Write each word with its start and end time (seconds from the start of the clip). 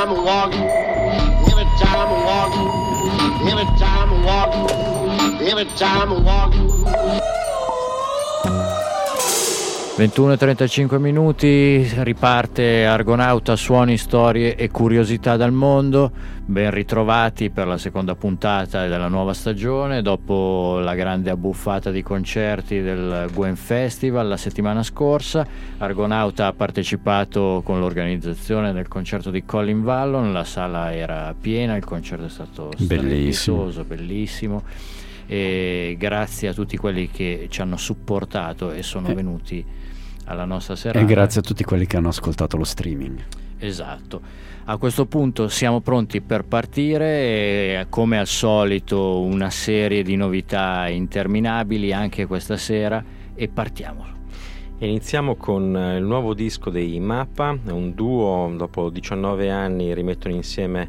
time 0.00 0.16
I'm 0.16 0.24
walking, 0.24 0.62
every 1.50 1.64
time 1.78 2.08
I'm 2.08 2.24
walking, 2.24 3.48
every 3.50 3.64
time 3.78 4.08
I'm 4.08 4.24
walking, 4.24 5.46
every 5.46 5.64
time 5.76 6.12
I'm 6.12 6.24
walking. 6.24 7.39
21.35 10.00 10.96
minuti, 10.98 11.86
riparte 11.96 12.86
Argonauta, 12.86 13.54
suoni, 13.54 13.98
storie 13.98 14.56
e 14.56 14.70
curiosità 14.70 15.36
dal 15.36 15.52
mondo. 15.52 16.10
Ben 16.46 16.70
ritrovati 16.70 17.50
per 17.50 17.66
la 17.66 17.76
seconda 17.76 18.14
puntata 18.14 18.88
della 18.88 19.08
nuova 19.08 19.34
stagione. 19.34 20.00
Dopo 20.00 20.78
la 20.78 20.94
grande 20.94 21.28
abbuffata 21.28 21.90
di 21.90 22.02
concerti 22.02 22.80
del 22.80 23.28
Gwen 23.34 23.56
Festival 23.56 24.26
la 24.26 24.38
settimana 24.38 24.82
scorsa, 24.82 25.46
Argonauta 25.76 26.46
ha 26.46 26.54
partecipato 26.54 27.60
con 27.62 27.78
l'organizzazione 27.78 28.72
del 28.72 28.88
concerto 28.88 29.30
di 29.30 29.44
Colin 29.44 29.82
Vallon. 29.82 30.32
La 30.32 30.44
sala 30.44 30.94
era 30.94 31.34
piena, 31.38 31.76
il 31.76 31.84
concerto 31.84 32.24
è 32.24 32.30
stato 32.30 32.70
bellissimo. 32.78 33.70
bellissimo. 33.86 34.62
E 35.26 35.94
grazie 35.98 36.48
a 36.48 36.54
tutti 36.54 36.78
quelli 36.78 37.10
che 37.10 37.48
ci 37.50 37.60
hanno 37.60 37.76
supportato 37.76 38.72
e 38.72 38.82
sono 38.82 39.08
eh. 39.08 39.14
venuti 39.14 39.88
alla 40.30 40.44
nostra 40.44 40.76
serata. 40.76 41.04
E 41.04 41.04
grazie 41.04 41.40
a 41.40 41.42
tutti 41.42 41.64
quelli 41.64 41.86
che 41.86 41.96
hanno 41.96 42.08
ascoltato 42.08 42.56
lo 42.56 42.64
streaming. 42.64 43.22
Esatto. 43.58 44.20
A 44.64 44.76
questo 44.76 45.06
punto 45.06 45.48
siamo 45.48 45.80
pronti 45.80 46.20
per 46.20 46.44
partire 46.44 47.06
e 47.80 47.86
come 47.88 48.18
al 48.18 48.26
solito 48.26 49.20
una 49.20 49.50
serie 49.50 50.02
di 50.02 50.16
novità 50.16 50.88
interminabili 50.88 51.92
anche 51.92 52.26
questa 52.26 52.56
sera 52.56 53.02
e 53.34 53.48
partiamo. 53.48 54.18
Iniziamo 54.78 55.34
con 55.34 55.76
eh, 55.76 55.98
il 55.98 56.04
nuovo 56.04 56.32
disco 56.32 56.70
dei 56.70 56.98
Mappa, 57.00 57.58
un 57.66 57.92
duo 57.94 58.50
dopo 58.56 58.88
19 58.88 59.50
anni 59.50 59.92
rimettono 59.92 60.34
insieme 60.34 60.88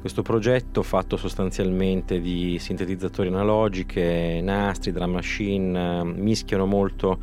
questo 0.00 0.22
progetto 0.22 0.82
fatto 0.82 1.16
sostanzialmente 1.16 2.20
di 2.20 2.58
sintetizzatori 2.58 3.28
analogiche, 3.28 4.40
nastri, 4.42 4.92
drum 4.92 5.12
machine, 5.12 6.04
mischiano 6.04 6.66
molto 6.66 7.18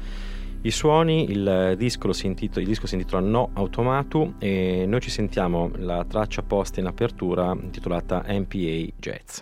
i 0.67 0.71
suoni, 0.71 1.31
il 1.31 1.75
disco, 1.77 2.11
intitola, 2.23 2.61
il 2.61 2.67
disco 2.67 2.87
si 2.87 2.95
intitola 2.95 3.25
No 3.25 3.51
Automatu 3.53 4.33
e 4.37 4.83
noi 4.85 4.99
ci 4.99 5.09
sentiamo 5.09 5.71
la 5.77 6.03
traccia 6.05 6.41
posta 6.41 6.81
in 6.81 6.87
apertura 6.87 7.55
intitolata 7.57 8.25
MPA 8.27 8.91
Jazz. 8.97 9.39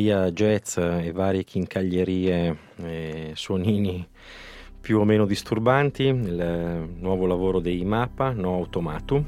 Batteria 0.00 0.30
jazz 0.30 0.78
e 0.78 1.12
varie 1.12 1.44
chincaglierie 1.44 2.56
e 2.82 3.32
suonini 3.34 4.06
più 4.80 4.98
o 4.98 5.04
meno 5.04 5.26
disturbanti, 5.26 6.04
il 6.04 6.88
nuovo 6.98 7.26
lavoro 7.26 7.60
dei 7.60 7.84
Mappa, 7.84 8.32
No 8.32 8.54
Automatu. 8.54 9.22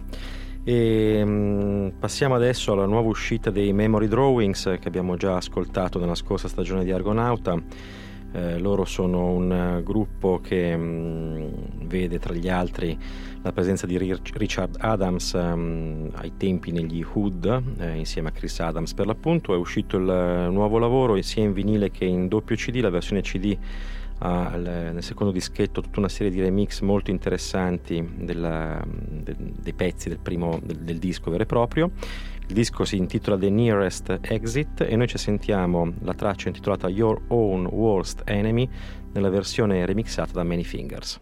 E 0.65 1.21
um, 1.23 1.93
passiamo 1.99 2.37
adesso 2.37 2.73
alla 2.73 2.87
nuova 2.87 3.09
uscita 3.09 3.51
dei 3.51 3.73
Memory 3.73 4.09
Drawings 4.09 4.77
che 4.81 4.89
abbiamo 4.89 5.17
già 5.17 5.37
ascoltato 5.37 5.99
nella 5.99 6.15
scorsa 6.15 6.49
stagione 6.49 6.85
di 6.85 6.93
Argonauta. 6.93 7.61
Eh, 8.33 8.59
loro 8.59 8.85
sono 8.85 9.27
un 9.27 9.83
gruppo 9.85 10.41
che 10.43 10.73
um, 10.75 11.51
vede 11.85 12.19
tra 12.19 12.33
gli 12.33 12.49
altri 12.49 12.99
la 13.43 13.53
presenza 13.53 13.87
di 13.87 13.99
Richard 13.99 14.77
Adams 14.79 15.33
um, 15.33 16.11
ai 16.15 16.33
tempi 16.37 16.71
negli 16.71 17.05
Hood, 17.05 17.63
eh, 17.79 17.97
insieme 17.97 18.29
a 18.29 18.33
Chris 18.33 18.59
Adams 18.61 18.95
per 18.95 19.07
l'appunto. 19.07 19.53
È 19.53 19.57
uscito 19.57 19.97
il 19.97 20.49
nuovo 20.51 20.79
lavoro 20.79 21.21
sia 21.23 21.43
in 21.43 21.53
vinile 21.53 21.91
che 21.91 22.05
in 22.05 22.29
doppio 22.29 22.57
CD, 22.57 22.77
la 22.77 22.91
versione 22.91 23.21
CD 23.21 23.57
ha 24.25 24.57
nel 24.57 25.03
secondo 25.03 25.33
dischetto 25.33 25.81
tutta 25.81 25.99
una 25.99 26.09
serie 26.09 26.31
di 26.31 26.41
remix 26.41 26.81
molto 26.81 27.11
interessanti 27.11 28.09
della, 28.19 28.81
de, 28.87 29.35
dei 29.37 29.73
pezzi 29.73 30.09
del, 30.09 30.19
primo, 30.19 30.61
del, 30.63 30.79
del 30.79 30.99
disco 30.99 31.31
vero 31.31 31.43
e 31.43 31.47
proprio. 31.47 31.91
Il 32.49 32.55
disco 32.55 32.85
si 32.85 32.97
intitola 32.97 33.39
The 33.39 33.51
Nearest 33.51 34.19
Exit 34.21 34.83
e 34.83 34.95
noi 34.97 35.09
ci 35.09 35.19
sentiamo 35.19 35.93
la 36.01 36.15
traccia 36.15 36.49
intitolata 36.49 36.89
Your 36.89 37.23
Own 37.29 37.67
Worst 37.67 38.23
Enemy 38.27 38.69
nella 39.13 39.31
versione 39.31 39.87
remixata 39.87 40.33
da 40.33 40.43
Many 40.43 40.63
Fingers. 40.63 41.21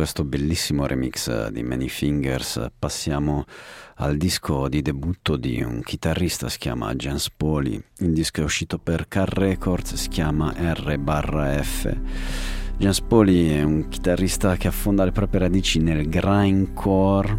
Questo 0.00 0.24
bellissimo 0.24 0.86
remix 0.86 1.48
di 1.48 1.62
Many 1.62 1.88
Fingers 1.88 2.68
passiamo 2.78 3.44
al 3.96 4.16
disco 4.16 4.66
di 4.66 4.80
debutto 4.80 5.36
di 5.36 5.62
un 5.62 5.82
chitarrista, 5.82 6.48
si 6.48 6.56
chiama 6.56 6.94
Jens 6.94 7.28
Poli. 7.28 7.78
Il 7.98 8.14
disco 8.14 8.40
è 8.40 8.44
uscito 8.44 8.78
per 8.78 9.08
Car 9.08 9.30
Records, 9.30 9.92
si 9.96 10.08
chiama 10.08 10.54
R-F. 10.56 11.94
Jens 12.78 13.02
Poli 13.02 13.50
è 13.50 13.62
un 13.62 13.88
chitarrista 13.90 14.56
che 14.56 14.68
affonda 14.68 15.04
le 15.04 15.12
proprie 15.12 15.40
radici 15.40 15.80
nel 15.80 16.08
grindcore, 16.08 17.38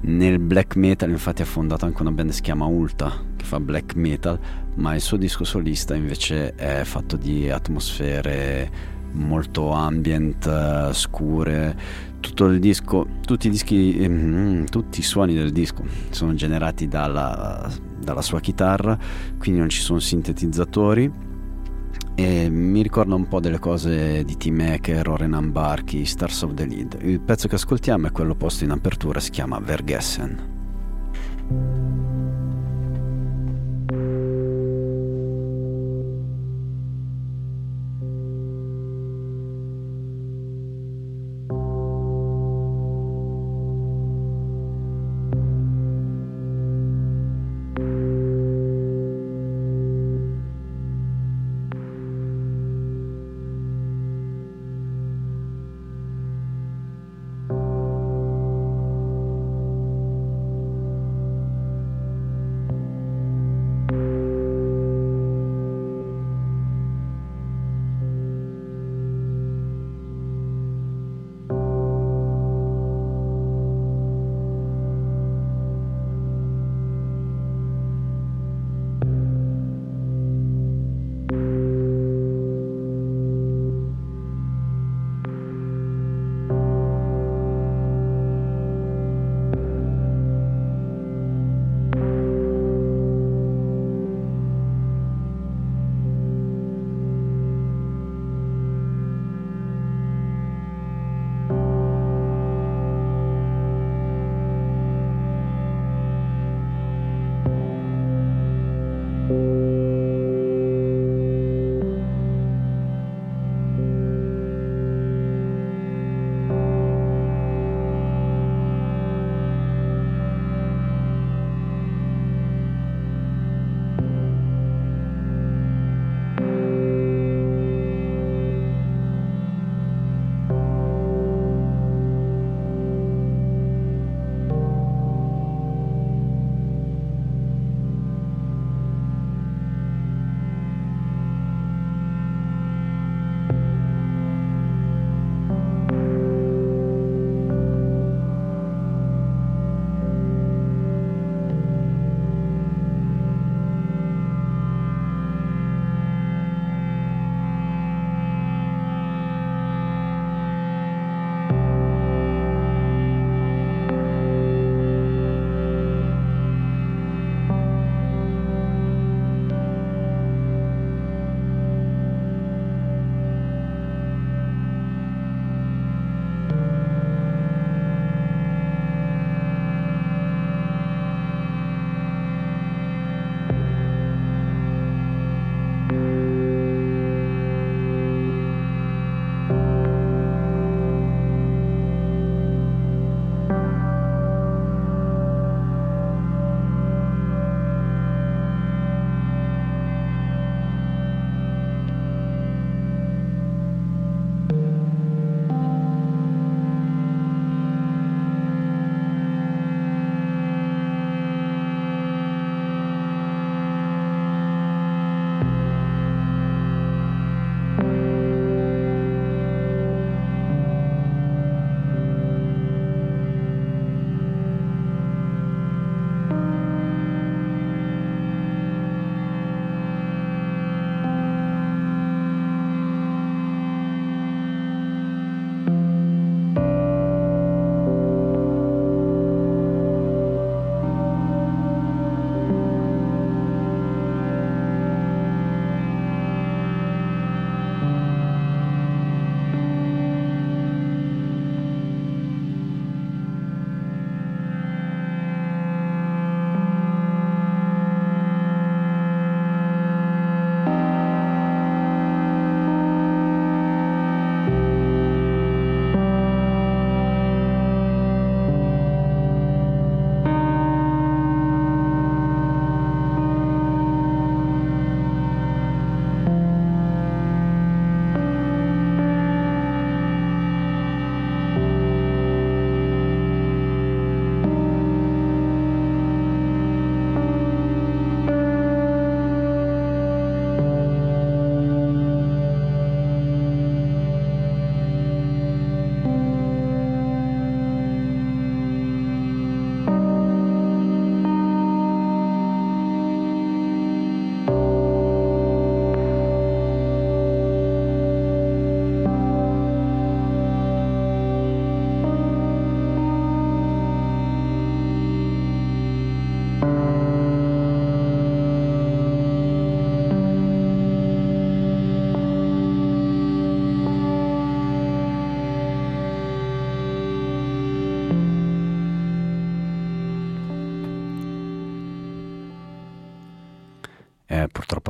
nel 0.00 0.38
black 0.38 0.74
metal, 0.76 1.10
infatti 1.10 1.42
ha 1.42 1.44
fondato 1.44 1.84
anche 1.84 2.00
una 2.00 2.12
band 2.12 2.30
che 2.30 2.36
si 2.36 2.40
chiama 2.40 2.64
Ulta, 2.64 3.12
che 3.36 3.44
fa 3.44 3.60
black 3.60 3.94
metal, 3.94 4.40
ma 4.76 4.94
il 4.94 5.02
suo 5.02 5.18
disco 5.18 5.44
solista 5.44 5.94
invece 5.94 6.54
è 6.54 6.82
fatto 6.84 7.16
di 7.16 7.50
atmosfere 7.50 8.96
molto 9.12 9.70
ambient, 9.70 10.44
uh, 10.46 10.92
scure. 10.92 12.06
Tutto 12.20 12.46
il 12.46 12.58
disco, 12.58 13.06
tutti 13.24 13.46
i 13.46 13.50
dischi, 13.50 14.04
mm, 14.08 14.64
tutti 14.64 15.00
i 15.00 15.02
suoni 15.02 15.34
del 15.34 15.52
disco 15.52 15.84
sono 16.10 16.34
generati 16.34 16.88
dalla, 16.88 17.70
dalla 18.00 18.22
sua 18.22 18.40
chitarra, 18.40 18.98
quindi 19.38 19.60
non 19.60 19.68
ci 19.68 19.80
sono 19.80 19.98
sintetizzatori. 19.98 21.26
E 22.14 22.50
mi 22.50 22.82
ricorda 22.82 23.14
un 23.14 23.28
po' 23.28 23.38
delle 23.38 23.60
cose 23.60 24.24
di 24.24 24.36
Tim 24.36 24.58
Hacker 24.58 25.08
o 25.08 25.16
Renan 25.16 25.52
Barchi, 25.52 26.04
Stars 26.04 26.42
of 26.42 26.54
the 26.54 26.66
Lead. 26.66 26.98
Il 27.02 27.20
pezzo 27.20 27.46
che 27.46 27.54
ascoltiamo 27.54 28.08
è 28.08 28.10
quello 28.10 28.34
posto 28.34 28.64
in 28.64 28.70
apertura, 28.72 29.20
si 29.20 29.30
chiama 29.30 29.60
Vergessen. 29.60 30.56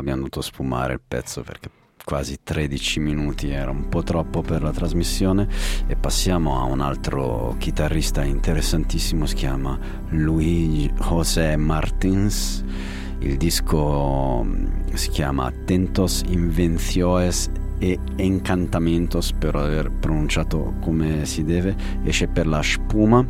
Abbiamo 0.08 0.28
dovuto 0.28 0.40
sfumare 0.40 0.94
il 0.94 1.00
pezzo 1.06 1.42
perché 1.42 1.70
quasi 2.02 2.38
13 2.42 3.00
minuti 3.00 3.50
era 3.50 3.70
un 3.70 3.90
po' 3.90 4.02
troppo 4.02 4.40
per 4.40 4.62
la 4.62 4.70
trasmissione. 4.70 5.46
E 5.86 5.96
passiamo 5.96 6.58
a 6.58 6.64
un 6.64 6.80
altro 6.80 7.54
chitarrista 7.58 8.24
interessantissimo 8.24 9.26
si 9.26 9.34
chiama 9.34 9.78
Luis 10.10 10.90
José 10.98 11.56
Martins. 11.56 12.64
Il 13.18 13.36
disco 13.36 14.42
mm, 14.44 14.94
si 14.94 15.10
chiama 15.10 15.52
Tentos 15.66 16.22
Invenciones 16.28 17.50
e 17.78 17.98
Encantamento, 18.16 19.20
spero 19.20 19.60
di 19.60 19.66
aver 19.66 19.90
pronunciato 19.90 20.74
come 20.80 21.24
si 21.24 21.44
deve, 21.44 21.74
esce 22.02 22.26
per 22.26 22.46
la 22.46 22.62
Spuma 22.62 23.24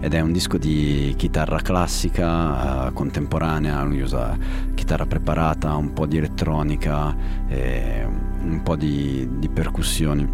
ed 0.00 0.14
è 0.14 0.20
un 0.20 0.32
disco 0.32 0.58
di 0.58 1.14
chitarra 1.16 1.60
classica, 1.60 2.86
uh, 2.86 2.92
contemporanea, 2.92 3.82
lui 3.82 4.00
usa 4.00 4.36
chitarra 4.74 5.06
preparata, 5.06 5.74
un 5.74 5.92
po' 5.92 6.06
di 6.06 6.18
elettronica, 6.18 7.14
e 7.48 8.06
un 8.42 8.60
po' 8.62 8.76
di, 8.76 9.28
di 9.38 9.48
percussioni. 9.48 10.28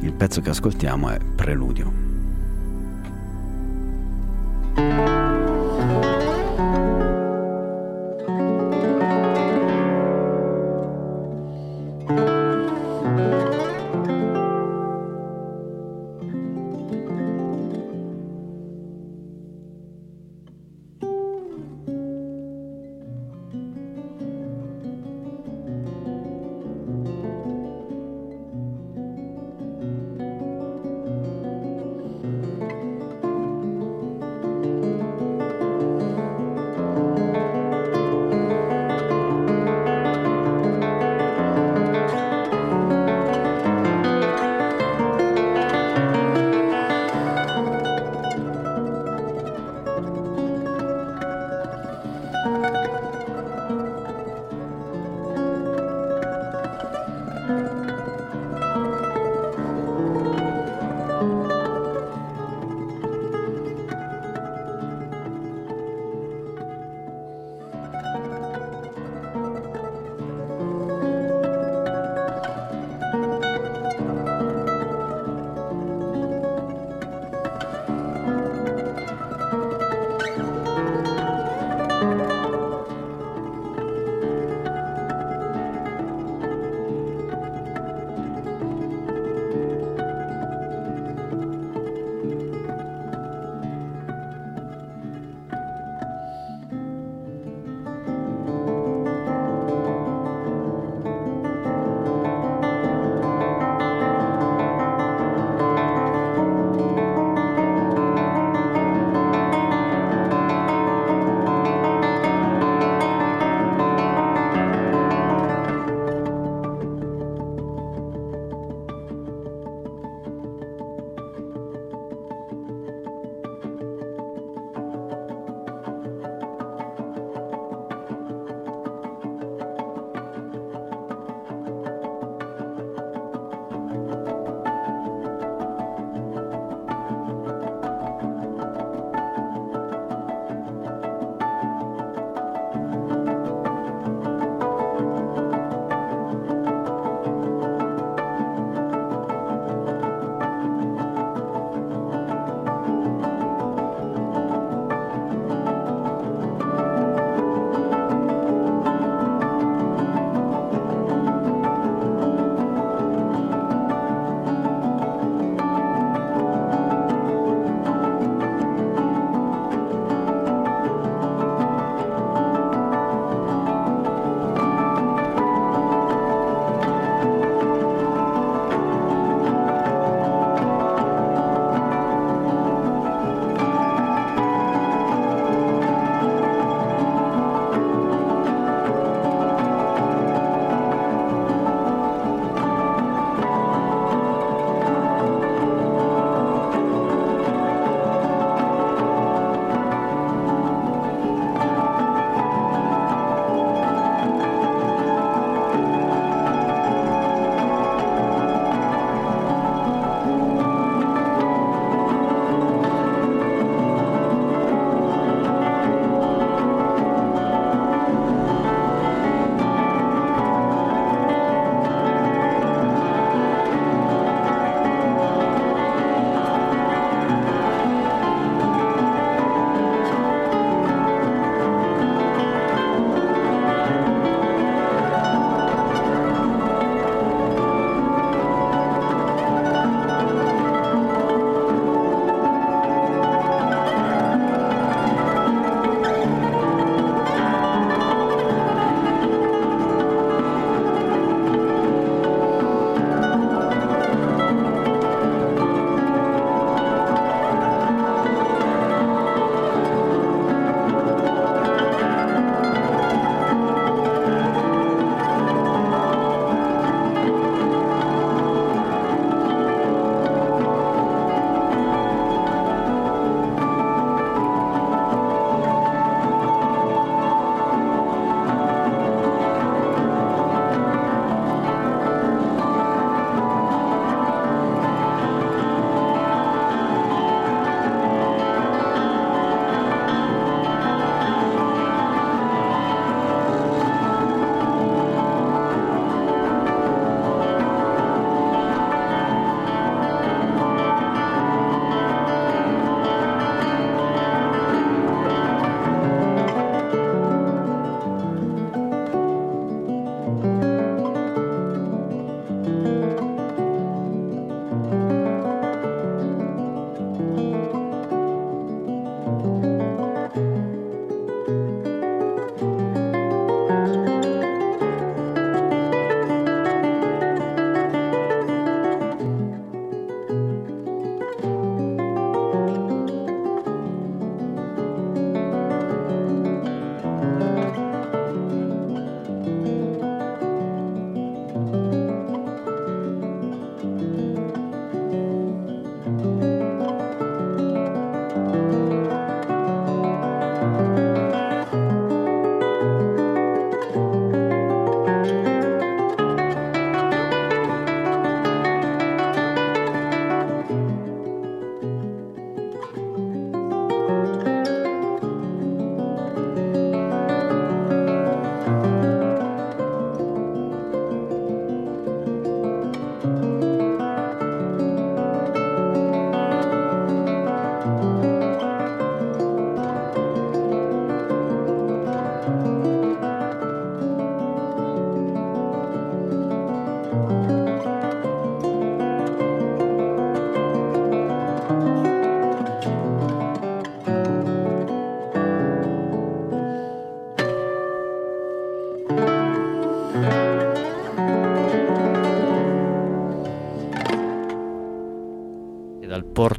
Il 0.00 0.12
pezzo 0.14 0.40
che 0.40 0.50
ascoltiamo 0.50 1.10
è 1.10 1.18
Preludio. 1.34 2.09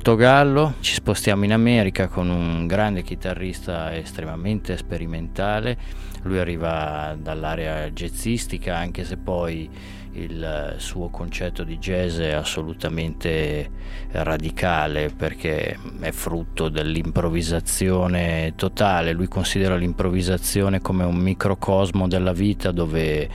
Portogallo, 0.02 0.78
ci 0.80 0.96
spostiamo 0.96 1.44
in 1.46 1.54
America 1.54 2.08
con 2.08 2.28
un 2.32 2.66
grande 2.66 3.04
chitarrista 3.04 3.96
estremamente 3.96 4.76
sperimentale, 4.76 5.78
lui 6.24 6.40
arriva 6.40 7.16
dall'area 7.22 7.88
jazzistica 7.92 8.76
anche 8.76 9.04
se 9.04 9.18
poi 9.18 9.70
il 10.14 10.74
suo 10.78 11.10
concetto 11.10 11.64
di 11.64 11.78
jazz 11.78 12.18
è 12.18 12.32
assolutamente 12.32 13.70
radicale 14.14 15.12
perché 15.16 15.78
è 16.00 16.12
frutto 16.12 16.68
dell'improvvisazione 16.68 18.54
totale, 18.56 19.12
lui 19.12 19.28
considera 19.28 19.76
l'improvvisazione 19.76 20.82
come 20.82 21.04
un 21.04 21.18
microcosmo 21.18 22.08
della 22.08 22.34
vita 22.34 22.72
dove 22.72 23.30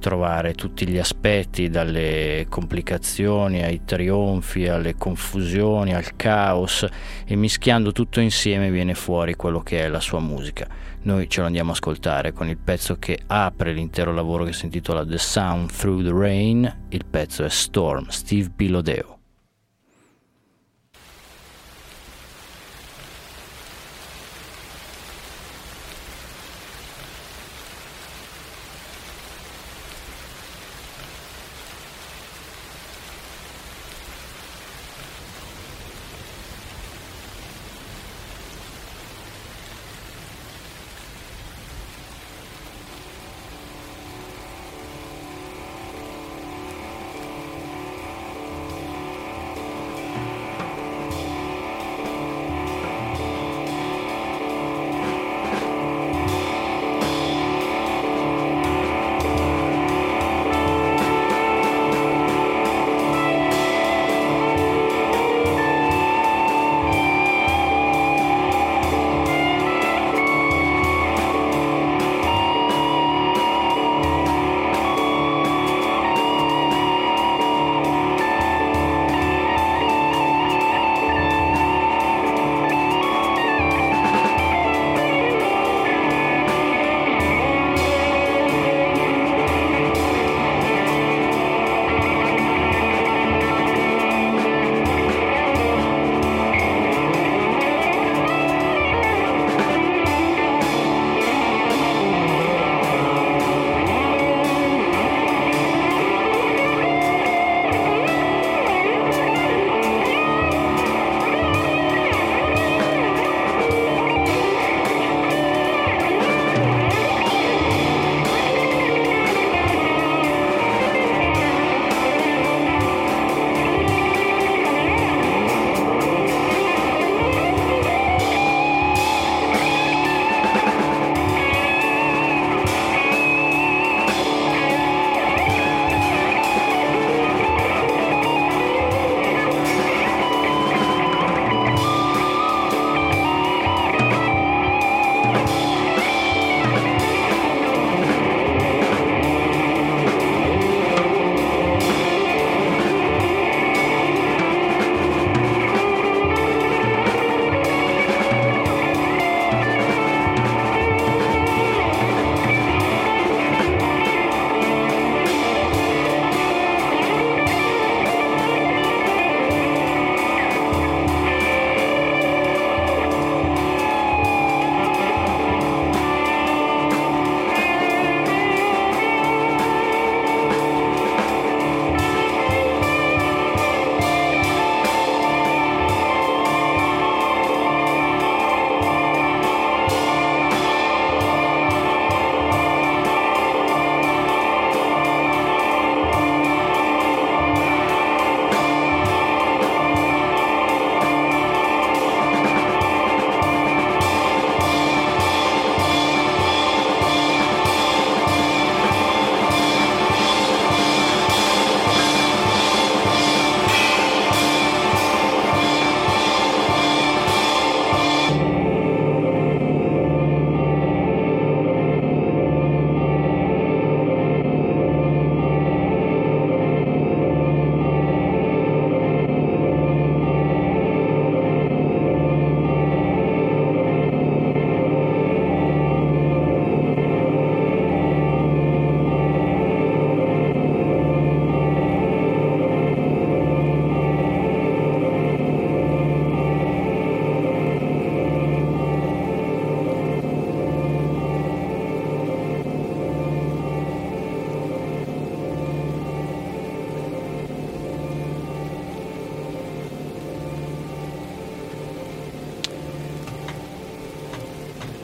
trovare 0.00 0.54
tutti 0.54 0.88
gli 0.88 0.98
aspetti, 0.98 1.68
dalle 1.70 2.46
complicazioni 2.48 3.62
ai 3.62 3.82
trionfi, 3.84 4.66
alle 4.66 4.96
confusioni, 4.96 5.94
al 5.94 6.16
caos 6.16 6.84
e 7.24 7.36
mischiando 7.36 7.92
tutto 7.92 8.18
insieme 8.18 8.72
viene 8.72 8.94
fuori 8.94 9.36
quello 9.36 9.60
che 9.60 9.84
è 9.84 9.88
la 9.88 10.00
sua 10.00 10.18
musica. 10.18 10.66
Noi 11.02 11.28
ce 11.28 11.40
lo 11.40 11.46
andiamo 11.46 11.70
a 11.70 11.74
ascoltare 11.74 12.32
con 12.32 12.48
il 12.48 12.58
pezzo 12.58 12.96
che 12.98 13.20
apre 13.28 13.72
l'intero 13.72 14.12
lavoro 14.12 14.44
che 14.44 14.52
si 14.52 14.64
intitola 14.64 15.06
The 15.06 15.18
Sound 15.18 15.70
Through 15.70 16.02
the 16.02 16.12
Rain, 16.12 16.76
il 16.88 17.04
pezzo 17.08 17.44
è 17.44 17.48
Storm, 17.48 18.08
Steve 18.08 18.50
Bilodeo. 18.52 19.19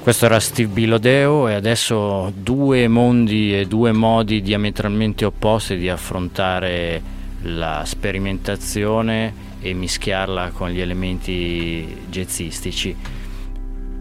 Questo 0.07 0.27
era 0.27 0.39
Steve 0.39 0.73
Bilodeo 0.73 1.49
e 1.49 1.55
adesso 1.55 2.33
due 2.33 2.87
mondi 2.87 3.59
e 3.59 3.67
due 3.67 3.91
modi 3.91 4.41
diametralmente 4.41 5.25
opposti 5.25 5.77
di 5.77 5.89
affrontare 5.89 7.03
la 7.43 7.83
sperimentazione 7.85 9.35
e 9.61 9.73
mischiarla 9.75 10.51
con 10.51 10.71
gli 10.71 10.79
elementi 10.79 12.05
jazzistici. 12.09 12.95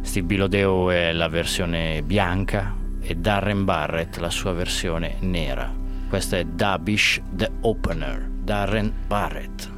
Steve 0.01 0.27
Bilodeo 0.27 0.91
è 0.91 1.11
la 1.11 1.27
versione 1.27 2.03
bianca 2.03 2.75
e 3.01 3.15
Darren 3.15 3.65
Barrett 3.65 4.17
la 4.17 4.29
sua 4.29 4.51
versione 4.51 5.15
nera. 5.21 5.73
Questa 6.07 6.37
è 6.37 6.45
Dabish 6.45 7.19
The 7.31 7.49
Opener, 7.61 8.29
Darren 8.43 8.93
Barrett. 9.07 9.74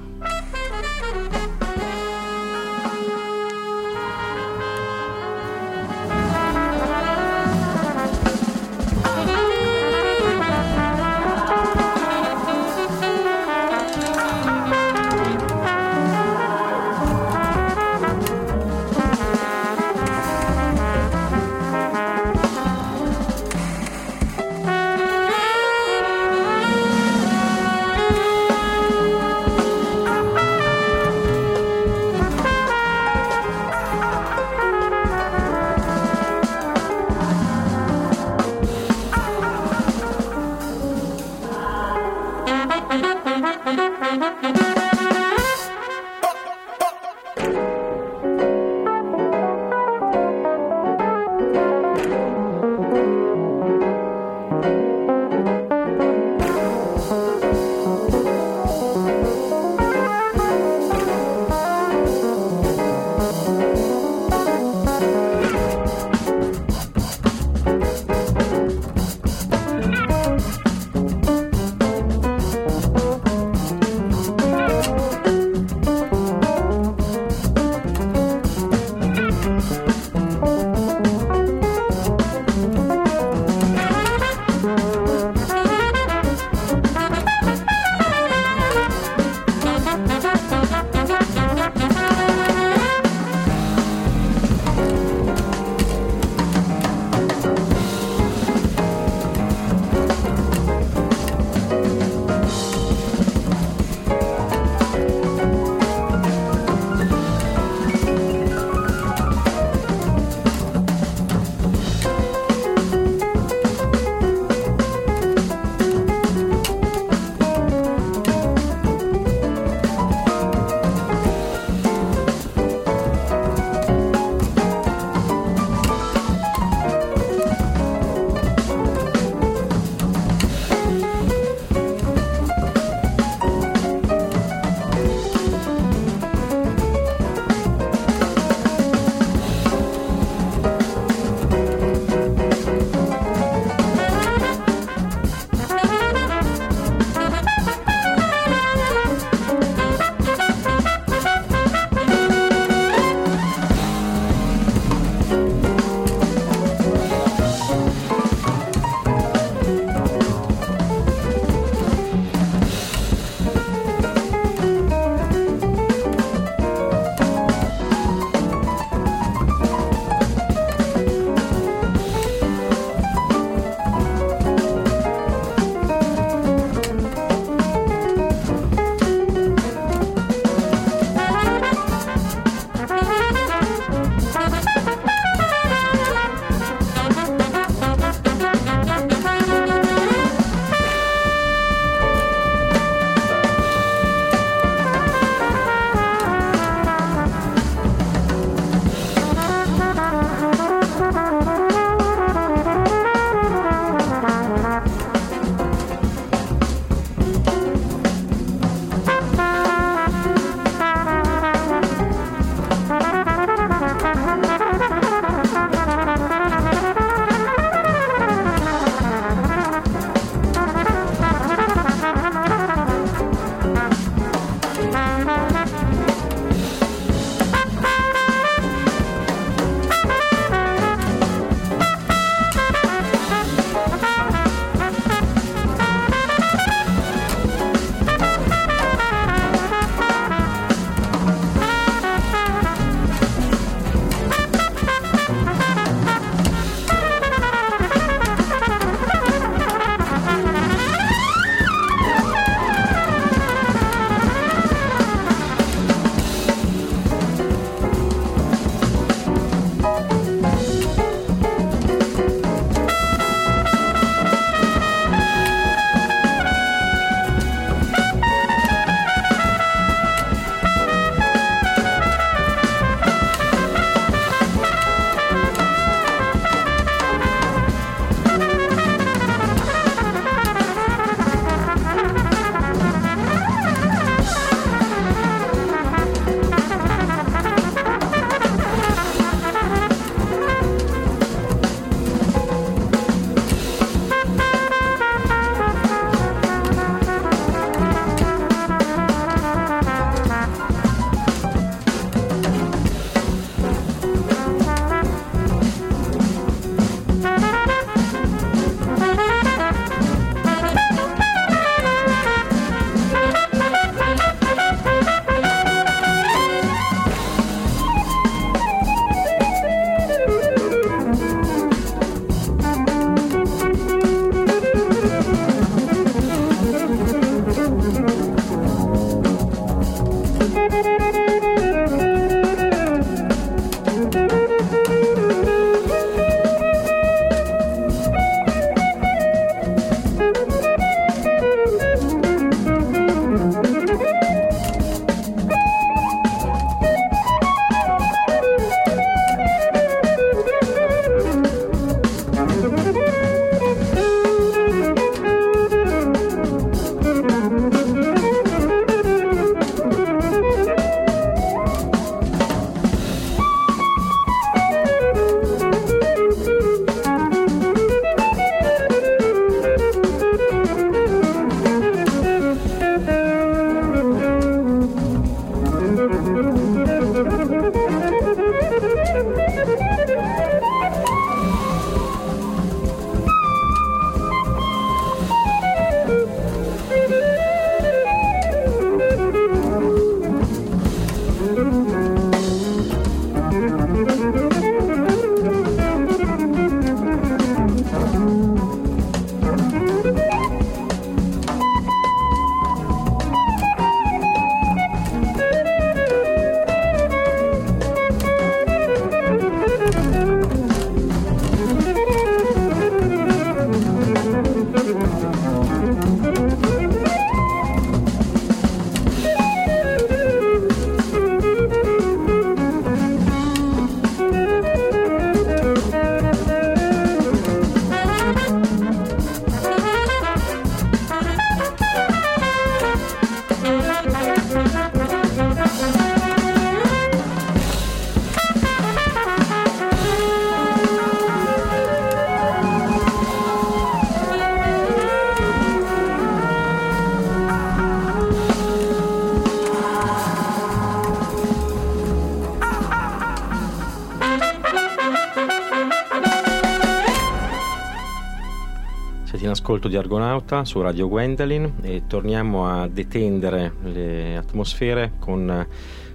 In 459.67 459.73
ascolto 459.73 459.89
di 459.89 459.97
Argonauta 459.97 460.63
su 460.63 460.79
Radio 460.79 461.09
Gwendolyn 461.09 461.73
e 461.81 462.03
torniamo 462.07 462.69
a 462.69 462.87
detendere 462.87 463.73
le 463.83 464.37
atmosfere 464.37 465.15
con 465.19 465.67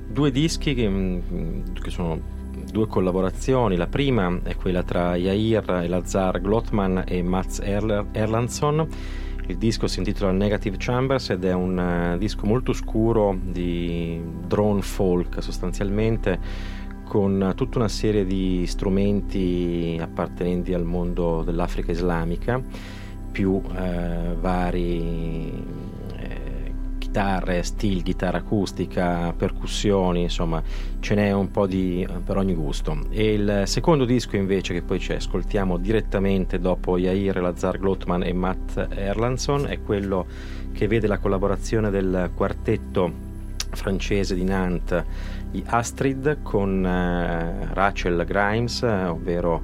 due 0.09 0.31
dischi 0.31 0.73
che, 0.73 0.89
mm, 0.89 1.75
che 1.75 1.91
sono 1.91 2.19
due 2.71 2.87
collaborazioni. 2.87 3.77
La 3.77 3.89
prima 3.89 4.41
è 4.43 4.57
quella 4.57 4.83
tra 4.83 5.17
Yair 5.17 5.69
Elazar 5.83 6.41
Glotman 6.41 7.05
e 7.07 7.23
Mats 7.23 7.61
Erl- 7.63 8.07
Erlandsson. 8.13 8.89
Il 9.49 9.59
disco 9.59 9.87
si 9.87 9.99
intitola 9.99 10.33
Negative 10.33 10.77
Chambers 10.79 11.29
ed 11.29 11.45
è 11.45 11.53
un 11.53 12.15
uh, 12.15 12.17
disco 12.17 12.47
molto 12.47 12.73
scuro 12.73 13.37
di 13.39 14.19
drone 14.47 14.81
folk 14.81 15.43
sostanzialmente 15.43 16.41
con 17.05 17.53
tutta 17.55 17.77
una 17.77 17.89
serie 17.89 18.25
di 18.25 18.65
strumenti 18.67 19.99
appartenenti 20.01 20.73
al 20.73 20.85
mondo 20.85 21.43
dell'Africa 21.45 21.93
islamica, 21.93 22.59
più 23.33 23.61
eh, 23.75 24.37
vari 24.39 25.65
eh, 26.17 26.73
chitarre, 26.99 27.63
steel, 27.63 28.03
chitarra 28.03 28.39
acustica, 28.39 29.33
percussioni, 29.37 30.23
insomma 30.23 30.63
ce 31.01 31.15
n'è 31.15 31.33
un 31.33 31.51
po' 31.51 31.67
di, 31.67 32.07
per 32.25 32.37
ogni 32.37 32.55
gusto. 32.55 33.07
E 33.11 33.33
il 33.33 33.63
secondo 33.65 34.05
disco 34.05 34.37
invece 34.37 34.75
che 34.75 34.83
poi 34.83 35.01
ci 35.01 35.13
ascoltiamo 35.13 35.79
direttamente 35.79 36.59
dopo 36.59 36.99
Yair 36.99 37.41
Lazar 37.41 37.79
Glotman 37.79 38.23
e 38.23 38.33
Matt 38.33 38.77
Erlandson 38.91 39.67
è 39.67 39.81
quello 39.83 40.27
che 40.73 40.87
vede 40.87 41.07
la 41.07 41.19
collaborazione 41.19 41.91
del 41.91 42.31
quartetto 42.35 43.31
francese 43.71 44.35
di 44.35 44.45
Nantes, 44.45 45.05
gli 45.51 45.63
Astrid, 45.67 46.39
con 46.43 46.85
eh, 46.85 47.69
Rachel 47.73 48.25
Grimes, 48.25 48.83
ovvero 48.83 49.63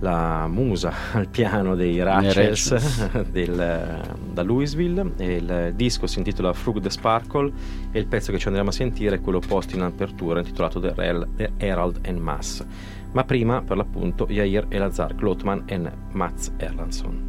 la 0.00 0.46
musa 0.46 0.92
al 1.12 1.28
piano 1.28 1.74
dei 1.74 2.02
Rachels 2.02 3.22
del, 3.30 4.00
da 4.32 4.42
Louisville. 4.42 5.12
il 5.18 5.72
disco 5.74 6.06
si 6.06 6.18
intitola 6.18 6.52
Frug 6.52 6.80
the 6.80 6.90
Sparkle 6.90 7.52
e 7.90 7.98
il 7.98 8.06
pezzo 8.06 8.32
che 8.32 8.38
ci 8.38 8.46
andremo 8.48 8.68
a 8.68 8.72
sentire 8.72 9.16
è 9.16 9.20
quello 9.20 9.40
posto 9.40 9.74
in 9.74 9.82
apertura 9.82 10.40
intitolato 10.40 10.80
The, 10.80 11.50
Herald 11.56 12.00
and 12.06 12.18
Mass. 12.18 12.64
Ma 13.12 13.24
prima, 13.24 13.62
per 13.62 13.76
l'appunto, 13.76 14.26
Yair 14.28 14.66
Elazar 14.68 15.14
Glotman 15.14 15.62
e 15.66 15.80
Mats 16.12 16.52
Erlandson. 16.58 17.27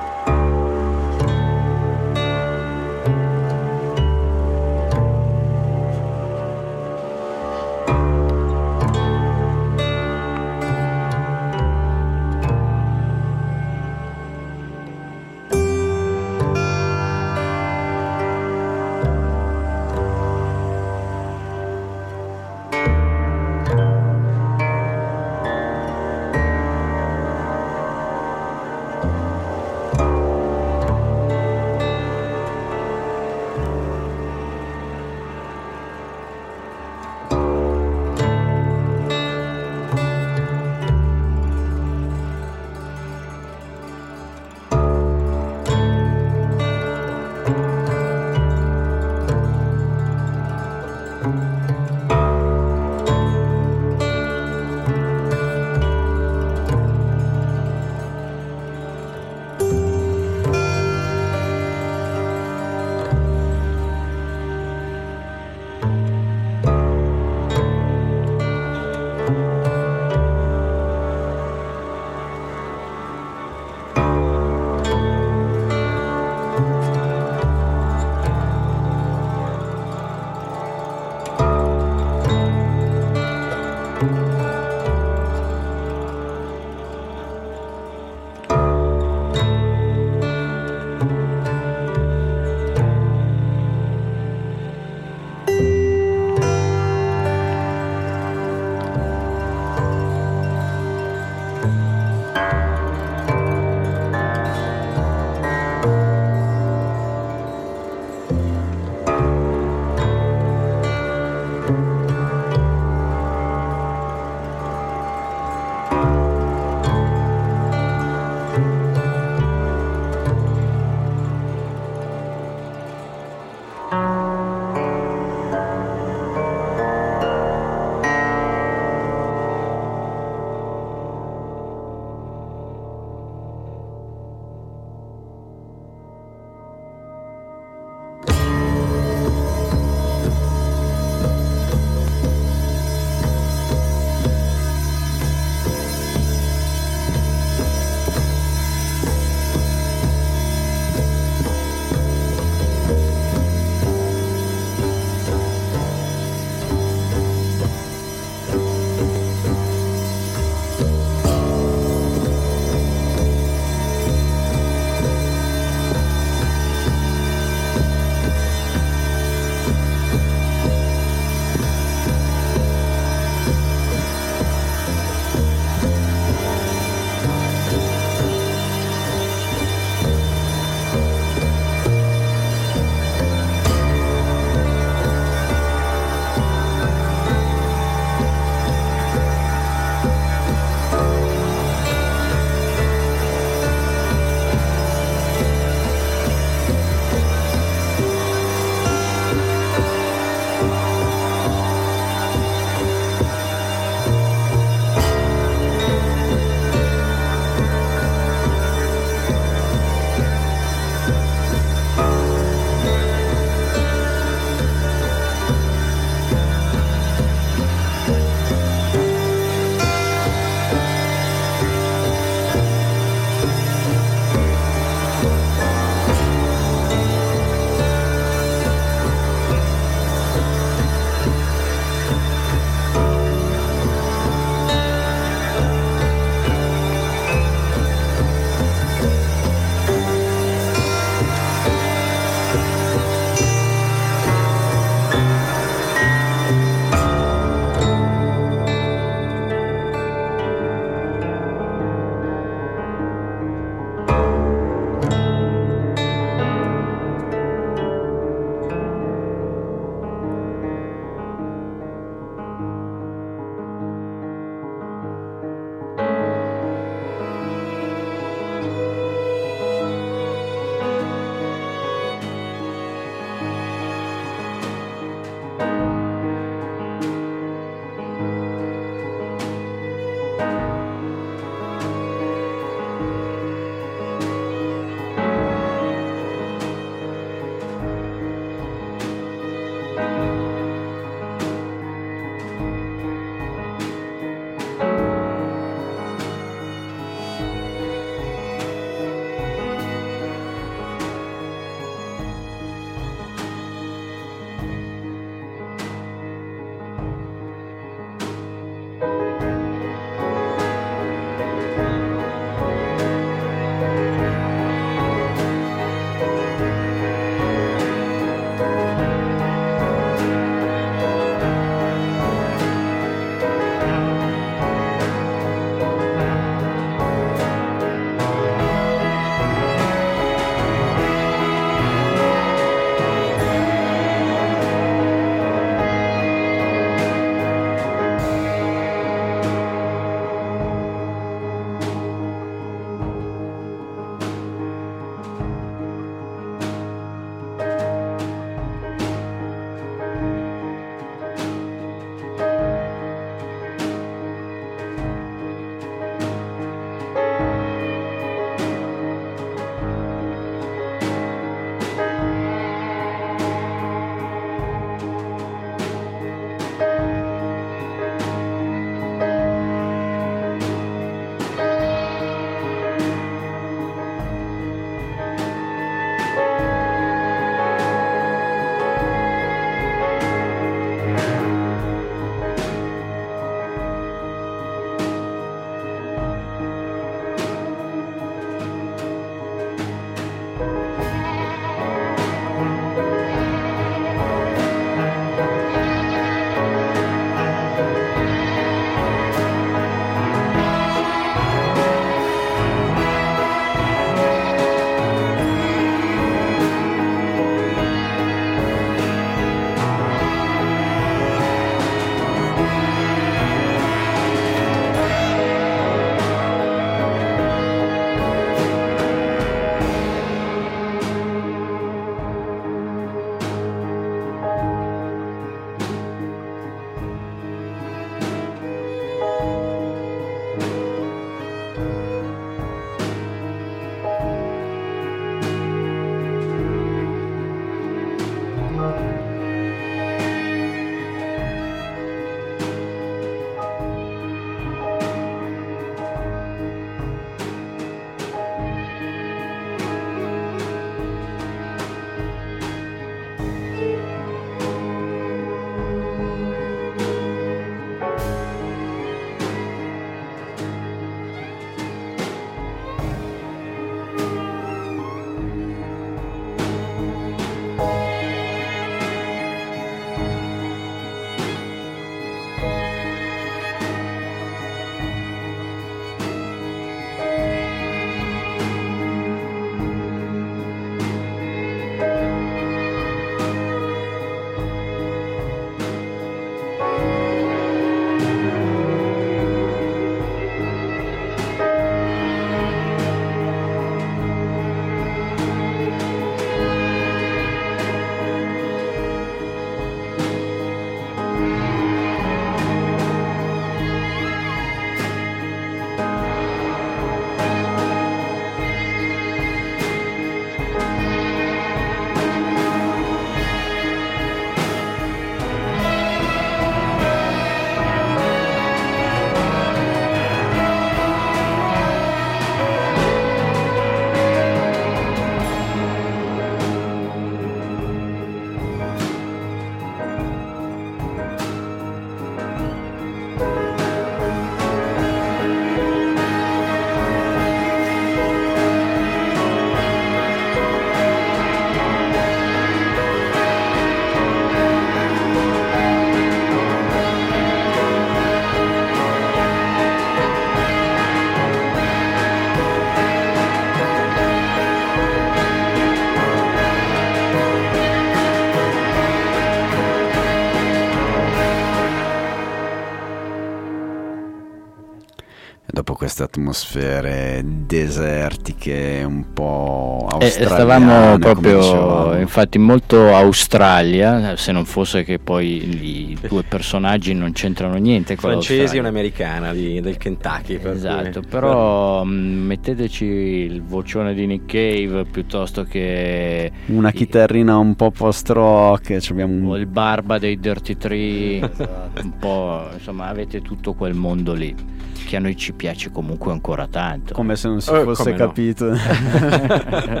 Queste 566.22 566.24
atmosfere 566.24 567.42
desertiche 567.44 569.02
un 569.04 569.32
po' 569.32 570.06
australiane. 570.08 570.42
Eh, 570.42 570.46
stavamo 570.46 571.18
proprio, 571.18 572.18
infatti, 572.18 572.58
molto 572.58 573.14
Australia, 573.14 574.36
se 574.36 574.52
non 574.52 574.64
fosse 574.64 575.04
che 575.04 575.18
poi 575.18 576.10
i 576.10 576.18
due 576.28 576.42
personaggi 576.42 577.14
non 577.14 577.32
c'entrano 577.32 577.76
niente 577.76 578.16
con 578.16 578.30
Francesi 578.30 578.76
e 578.76 578.80
un'americana 578.80 579.52
di, 579.52 579.80
del 579.80 579.96
Kentucky. 579.96 580.58
Per 580.58 580.72
esatto, 580.72 581.20
cui... 581.20 581.28
però 581.28 582.04
mm, 582.04 582.46
metteteci 582.46 583.04
il 583.04 583.62
vocione 583.62 584.14
di 584.14 584.26
Nick 584.26 584.46
Cave 584.46 585.04
piuttosto 585.04 585.64
che... 585.64 586.50
Una 586.66 586.90
chitarrina 586.90 587.56
un 587.56 587.74
po' 587.74 587.90
post-rock, 587.90 588.98
un... 589.10 589.44
o 589.46 589.56
il 589.56 589.66
barba 589.66 590.18
dei 590.18 590.38
Dirty 590.38 590.76
Tree, 590.76 591.38
esatto. 591.38 592.02
un 592.02 592.18
po', 592.18 592.68
insomma 592.72 593.06
avete 593.08 593.42
tutto 593.42 593.74
quel 593.74 593.94
mondo 593.94 594.32
lì 594.32 594.71
che 595.12 595.18
a 595.18 595.20
noi 595.20 595.36
ci 595.36 595.52
piace 595.52 595.90
comunque 595.90 596.32
ancora 596.32 596.66
tanto. 596.66 597.12
Come 597.12 597.36
se 597.36 597.46
non 597.46 597.60
si 597.60 597.68
oh, 597.68 597.82
fosse 597.82 598.14
capito. 598.14 598.70
No. 598.70 598.78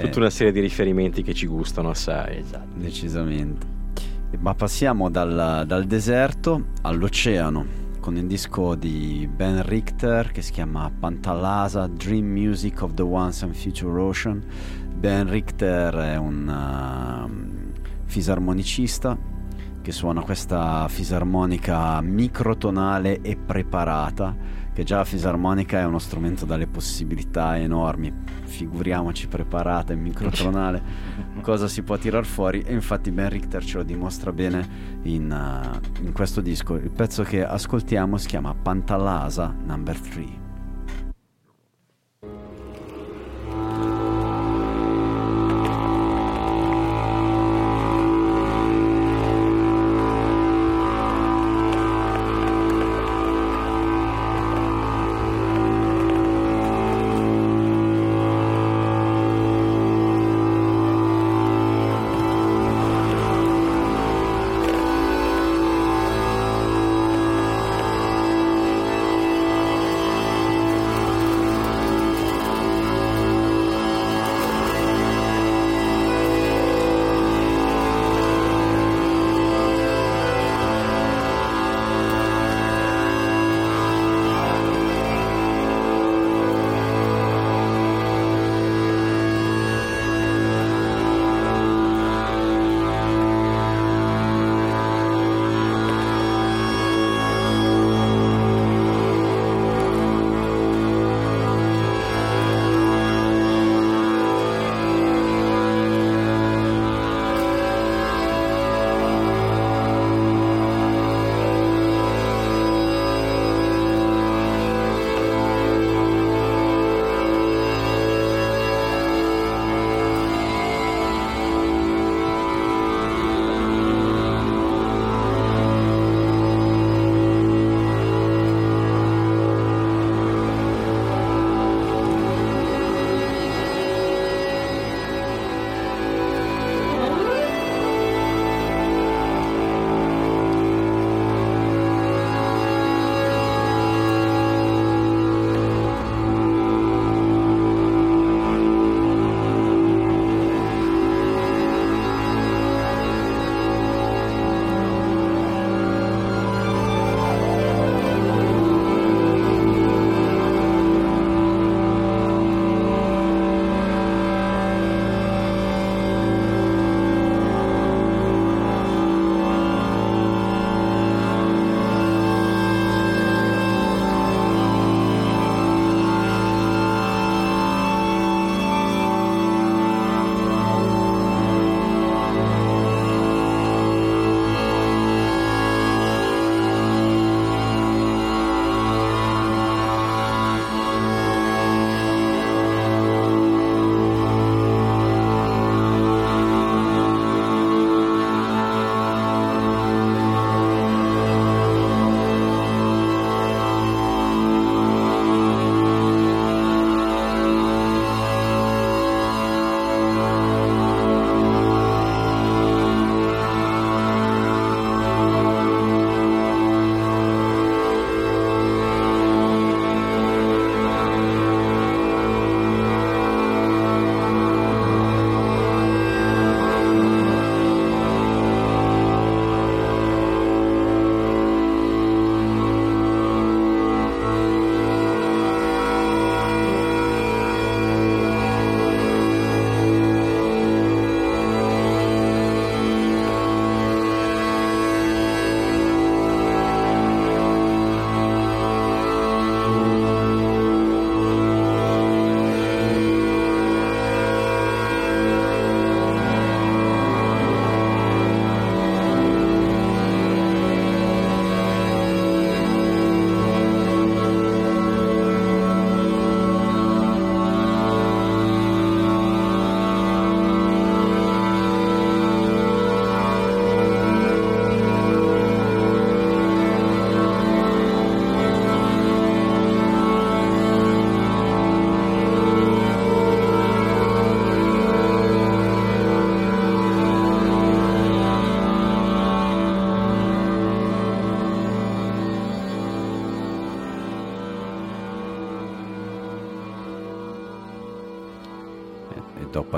Tutta 0.00 0.18
una 0.18 0.30
serie 0.30 0.50
di 0.50 0.60
riferimenti 0.60 1.22
che 1.22 1.34
ci 1.34 1.46
gustano 1.46 1.90
assai. 1.90 2.38
Esatto. 2.38 2.68
Decisamente. 2.72 3.66
Ma 4.38 4.54
passiamo 4.54 5.10
dal, 5.10 5.64
dal 5.66 5.84
deserto 5.84 6.68
all'oceano 6.80 7.66
con 8.00 8.16
il 8.16 8.26
disco 8.26 8.74
di 8.76 9.28
Ben 9.30 9.62
Richter 9.62 10.30
che 10.32 10.40
si 10.40 10.52
chiama 10.52 10.90
Pantalasa 10.98 11.86
Dream 11.86 12.24
Music 12.28 12.80
of 12.80 12.94
the 12.94 13.02
Once 13.02 13.44
and 13.44 13.52
Future 13.52 14.00
Ocean. 14.00 14.42
Ben 14.94 15.28
Richter 15.28 15.94
è 15.96 16.16
un 16.16 16.48
uh, 16.48 17.28
fisarmonicista 18.06 19.18
che 19.82 19.92
suona 19.92 20.20
questa 20.20 20.86
fisarmonica 20.88 22.00
microtonale 22.00 23.20
e 23.20 23.36
preparata, 23.36 24.34
che 24.72 24.84
già 24.84 24.98
la 24.98 25.04
fisarmonica 25.04 25.78
è 25.78 25.84
uno 25.84 25.98
strumento 25.98 26.44
dalle 26.44 26.66
possibilità 26.66 27.58
enormi, 27.58 28.12
figuriamoci 28.44 29.26
preparata 29.26 29.92
e 29.92 29.96
microtonale, 29.96 30.82
cosa 31.40 31.68
si 31.68 31.82
può 31.82 31.96
tirar 31.96 32.24
fuori 32.24 32.60
e 32.60 32.72
infatti 32.72 33.10
Ben 33.10 33.28
Richter 33.28 33.64
ce 33.64 33.78
lo 33.78 33.82
dimostra 33.82 34.32
bene 34.32 34.98
in, 35.02 35.30
uh, 35.30 36.04
in 36.04 36.12
questo 36.12 36.40
disco. 36.40 36.74
Il 36.76 36.90
pezzo 36.90 37.22
che 37.22 37.44
ascoltiamo 37.44 38.16
si 38.16 38.28
chiama 38.28 38.54
Pantalasa 38.54 39.54
Number 39.64 39.98
3. 39.98 40.39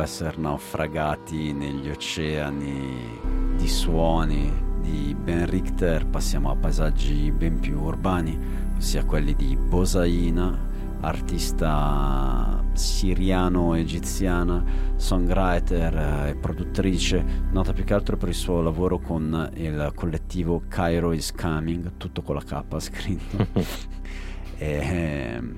Essere 0.03 0.37
naufragati 0.37 1.53
negli 1.53 1.89
oceani 1.89 3.21
di 3.57 3.69
suoni 3.69 4.53
di 4.81 5.15
Ben 5.15 5.47
Richter 5.47 6.07
passiamo 6.07 6.51
a 6.51 6.57
paesaggi 6.57 7.31
ben 7.31 7.61
più 7.61 7.81
urbani, 7.81 8.37
ossia 8.77 9.05
quelli 9.05 9.35
di 9.35 9.57
Bosaina, 9.57 10.59
artista 11.01 12.63
siriano-egiziana, 12.73 14.65
songwriter 14.97 16.29
e 16.29 16.35
produttrice, 16.35 17.25
nota 17.53 17.73
più 17.73 17.85
che 17.85 17.95
altro 17.95 18.17
per 18.17 18.29
il 18.29 18.35
suo 18.35 18.61
lavoro 18.61 18.99
con 18.99 19.51
il 19.55 19.93
collettivo 19.95 20.63
Cairo 20.67 21.13
is 21.13 21.33
Coming, 21.33 21.93
tutto 21.97 22.23
con 22.23 22.35
la 22.35 22.43
K 22.43 22.81
scritto. 22.81 23.47
e, 24.59 24.79
ehm, 25.39 25.57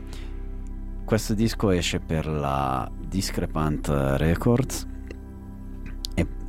questo 1.05 1.35
disco 1.35 1.71
esce 1.71 2.01
per 2.01 2.27
la 2.27 2.91
Discrepant 3.15 3.87
Records 4.17 4.89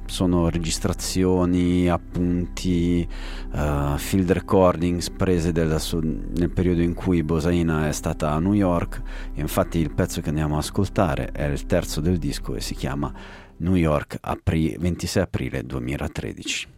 sono 0.08 0.50
registrazioni, 0.50 1.90
appunti, 1.90 3.08
uh, 3.54 3.98
field 3.98 4.32
recordings 4.32 5.10
prese 5.10 5.52
su- 5.80 6.00
nel 6.00 6.52
periodo 6.52 6.82
in 6.82 6.94
cui 6.94 7.24
Bosaina 7.24 7.88
è 7.88 7.92
stata 7.92 8.32
a 8.32 8.40
New 8.40 8.54
York. 8.54 9.02
Infatti 9.36 9.80
il 9.80 9.94
pezzo 9.94 10.22
che 10.22 10.30
andiamo 10.30 10.56
a 10.56 10.60
ascoltare 10.60 11.32
è 11.32 11.46
il 11.46 11.66
terzo 11.66 12.02
del 12.02 12.18
disco 12.18 12.56
e 12.56 12.62
si 12.62 12.76
chiama 12.76 13.12
New 13.58 13.76
York 13.76 14.18
apri- 14.22 14.76
26 14.80 15.24
aprile 15.24 15.64
2013. 15.64 16.75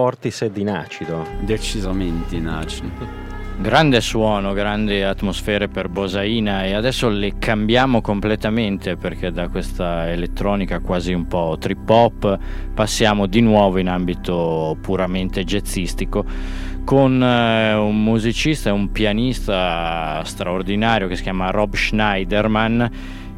Dei 0.00 0.10
Portishead 0.10 0.56
in 0.56 0.70
acido. 0.70 1.26
Decisamente 1.40 2.36
in 2.36 2.46
acido. 2.46 3.28
Grande 3.58 4.00
suono, 4.00 4.54
grandi 4.54 5.02
atmosfere 5.02 5.68
per 5.68 5.90
Bosaina 5.90 6.64
e 6.64 6.72
adesso 6.72 7.10
le 7.10 7.34
cambiamo 7.38 8.00
completamente 8.00 8.96
perché 8.96 9.30
da 9.30 9.48
questa 9.48 10.10
elettronica 10.10 10.78
quasi 10.78 11.12
un 11.12 11.26
po' 11.26 11.58
trip 11.60 11.86
hop 11.86 12.38
passiamo 12.72 13.26
di 13.26 13.42
nuovo 13.42 13.76
in 13.76 13.88
ambito 13.88 14.78
puramente 14.80 15.44
jazzistico 15.44 16.24
con 16.84 17.22
eh, 17.22 17.74
un 17.74 18.02
musicista 18.02 18.70
e 18.70 18.72
un 18.72 18.90
pianista 18.92 20.22
straordinario 20.24 21.06
che 21.06 21.16
si 21.16 21.22
chiama 21.22 21.50
Rob 21.50 21.74
Schneiderman 21.74 22.90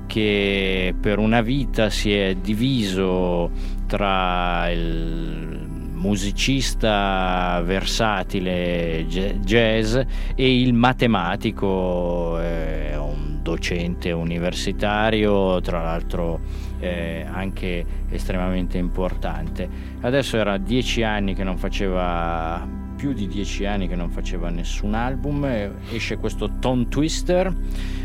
che 0.07 0.95
per 1.01 1.19
una 1.19 1.41
vita 1.41 1.91
si 1.91 2.15
è 2.15 2.37
diviso 2.37 3.51
tra 3.89 4.71
il 4.71 5.72
musicista 6.03 7.63
versatile 7.65 9.07
jazz 9.07 9.97
e 10.35 10.61
il 10.61 10.75
matematico, 10.75 12.41
eh, 12.41 12.97
un 12.97 13.39
docente 13.41 14.11
universitario, 14.11 15.61
tra 15.61 15.81
l'altro 15.83 16.41
eh, 16.81 17.25
anche 17.31 17.85
estremamente 18.11 18.79
importante. 18.79 19.69
Adesso 20.01 20.37
era 20.37 20.59
dieci 20.59 21.05
anni 21.05 21.35
che 21.35 21.45
non 21.45 21.57
faceva 21.57 22.81
più 22.97 23.13
di 23.13 23.27
dieci 23.27 23.65
anni 23.65 23.89
che 23.89 23.97
non 23.97 24.11
faceva 24.11 24.49
nessun 24.49 24.95
album, 24.95 25.45
esce 25.91 26.19
questo 26.19 26.51
Tone 26.61 26.89
Twister, 26.89 27.53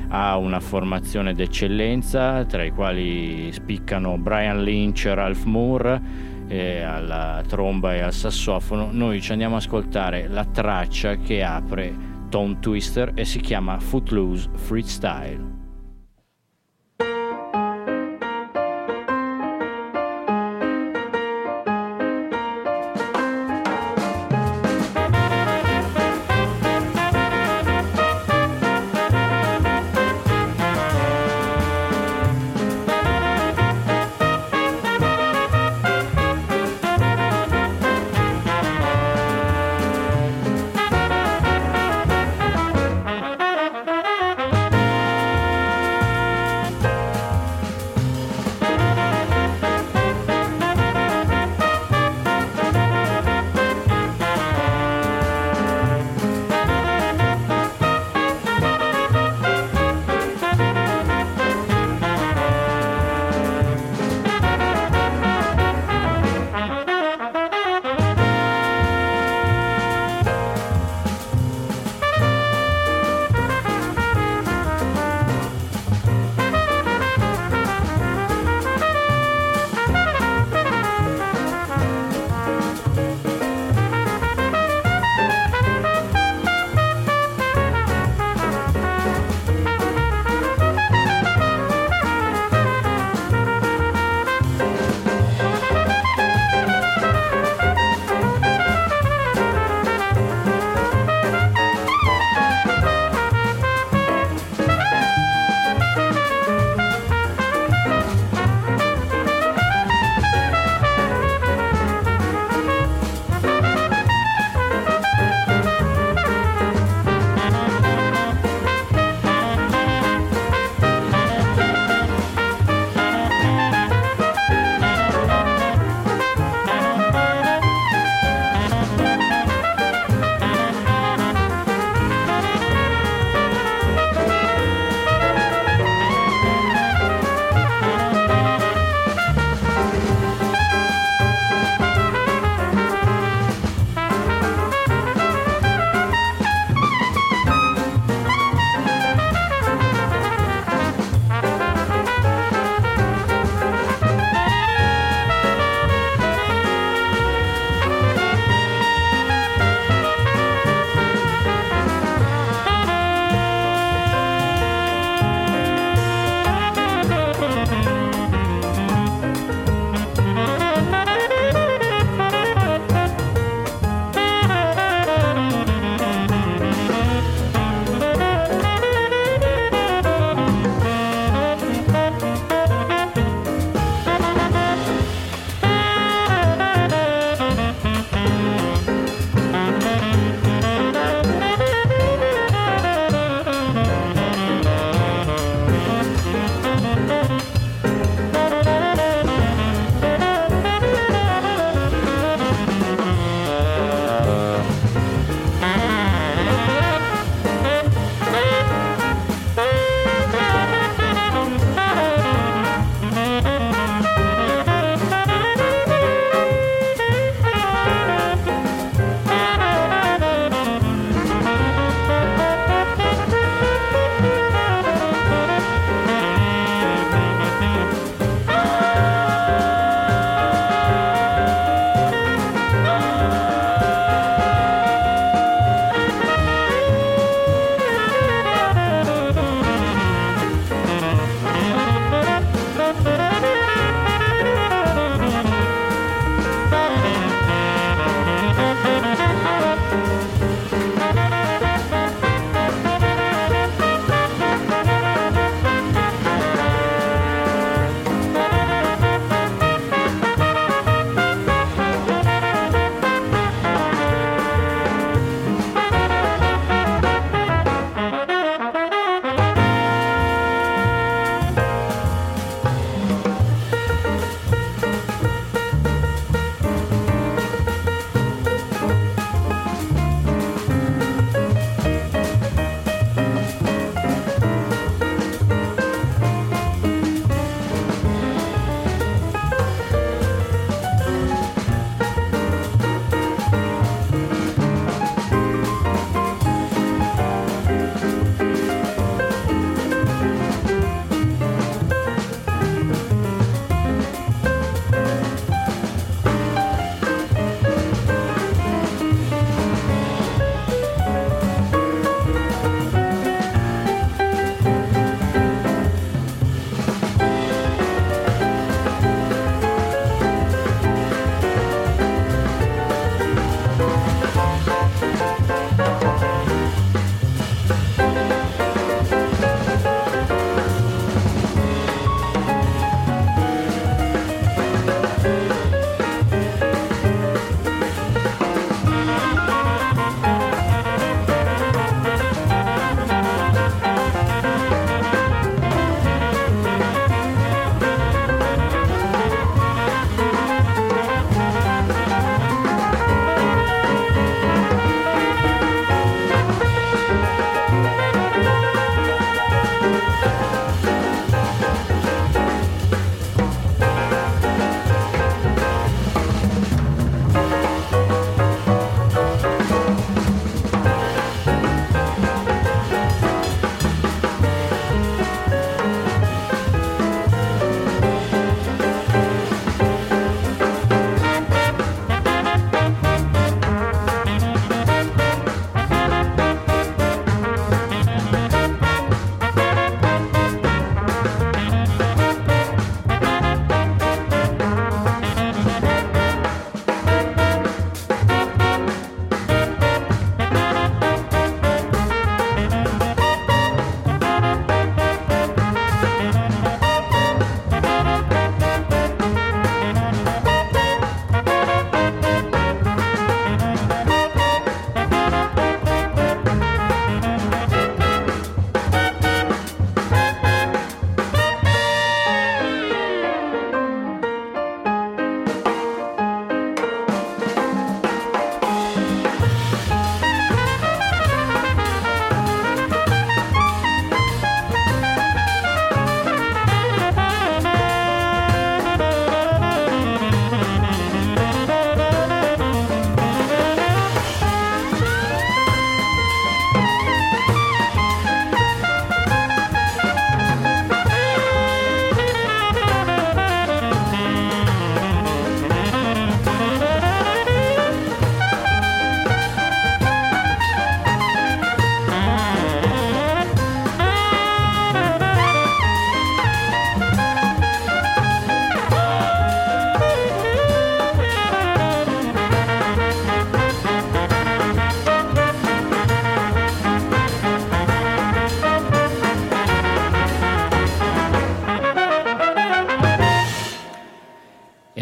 ha 0.10 0.38
una 0.38 0.60
formazione 0.60 1.34
d'eccellenza 1.34 2.45
tra 2.45 2.64
i 2.64 2.72
quali 2.72 3.52
spiccano 3.52 4.18
Brian 4.18 4.64
Lynch, 4.64 5.06
Ralph 5.06 5.43
Moore 5.43 6.36
alla 6.50 7.43
tromba 7.48 7.95
e 7.95 8.02
al 8.02 8.14
sassofono. 8.14 8.89
Noi 8.91 9.22
ci 9.22 9.32
andiamo 9.32 9.56
ad 9.56 9.62
ascoltare 9.62 10.28
la 10.28 10.45
traccia 10.45 11.16
che 11.16 11.43
apre 11.43 11.93
Tone 12.30 12.60
Twister 12.60 13.12
e 13.16 13.26
si 13.26 13.39
chiama 13.39 13.80
Footloose 13.80 14.50
Freestyle. 14.56 15.57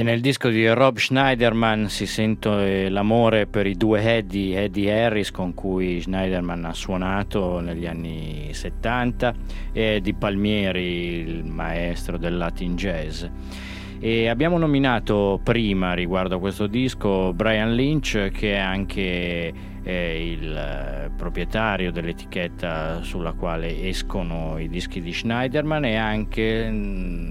Nel 0.05 0.21
disco 0.21 0.49
di 0.49 0.67
Rob 0.67 0.99
Schneiderman 0.99 1.89
si 1.89 2.05
sente 2.05 2.89
l'amore 2.89 3.47
per 3.47 3.65
i 3.65 3.73
due 3.73 4.17
Eddie, 4.17 4.65
Eddie 4.65 5.03
Harris 5.03 5.31
con 5.31 5.55
cui 5.55 5.99
Schneiderman 5.99 6.63
ha 6.65 6.73
suonato 6.73 7.59
negli 7.59 7.87
anni 7.87 8.49
70 8.51 9.33
e 9.73 10.01
di 10.03 10.13
Palmieri, 10.13 11.27
il 11.27 11.43
maestro 11.45 12.19
del 12.19 12.37
Latin 12.37 12.75
Jazz. 12.75 13.25
E 13.99 14.29
abbiamo 14.29 14.59
nominato 14.59 15.39
prima 15.43 15.95
riguardo 15.95 16.35
a 16.35 16.39
questo 16.39 16.67
disco 16.67 17.33
Brian 17.33 17.73
Lynch 17.73 18.29
che 18.31 18.53
è 18.53 18.57
anche 18.57 19.53
eh, 19.81 20.31
il 20.31 21.11
proprietario 21.17 21.91
dell'etichetta 21.91 23.01
sulla 23.01 23.33
quale 23.33 23.87
escono 23.87 24.59
i 24.59 24.67
dischi 24.67 25.01
di 25.01 25.11
Schneiderman 25.11 25.85
e 25.85 25.95
anche 25.95 26.69
mm, 26.69 27.24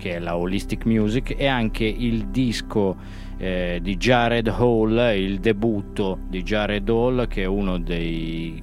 che 0.00 0.16
è 0.16 0.18
la 0.18 0.36
Holistic 0.36 0.86
Music, 0.86 1.34
e 1.36 1.46
anche 1.46 1.84
il 1.84 2.28
disco 2.28 2.96
eh, 3.36 3.78
di 3.82 3.96
Jared 3.98 4.48
Hall, 4.48 5.14
il 5.14 5.38
debutto 5.38 6.18
di 6.26 6.42
Jared 6.42 6.88
Hall, 6.88 7.28
che 7.28 7.42
è 7.42 7.46
uno 7.46 7.78
dei 7.78 8.62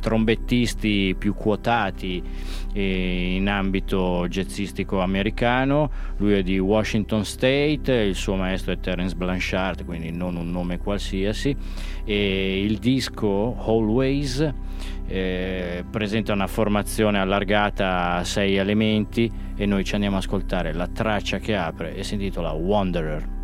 trombettisti 0.00 1.14
più 1.16 1.34
quotati 1.34 2.22
eh, 2.72 3.34
in 3.36 3.48
ambito 3.48 4.26
jazzistico 4.28 5.00
americano. 5.00 5.90
Lui 6.16 6.32
è 6.32 6.42
di 6.42 6.58
Washington 6.58 7.24
State, 7.24 7.92
il 7.92 8.14
suo 8.14 8.34
maestro 8.34 8.72
è 8.72 8.80
Terence 8.80 9.14
Blanchard, 9.14 9.84
quindi 9.84 10.10
non 10.10 10.36
un 10.36 10.50
nome 10.50 10.78
qualsiasi. 10.78 11.54
E 12.04 12.62
il 12.64 12.78
disco 12.78 13.56
Always 13.64 14.52
eh, 15.06 15.84
presenta 15.90 16.32
una 16.32 16.46
formazione 16.46 17.18
allargata 17.18 18.14
a 18.14 18.24
sei 18.24 18.56
elementi 18.56 19.30
e 19.56 19.66
noi 19.66 19.84
ci 19.84 19.94
andiamo 19.94 20.16
ad 20.16 20.22
ascoltare 20.22 20.72
la 20.72 20.86
traccia 20.86 21.38
che 21.38 21.56
apre 21.56 21.94
e 21.94 22.02
si 22.02 22.14
intitola 22.14 22.52
Wanderer. 22.52 23.39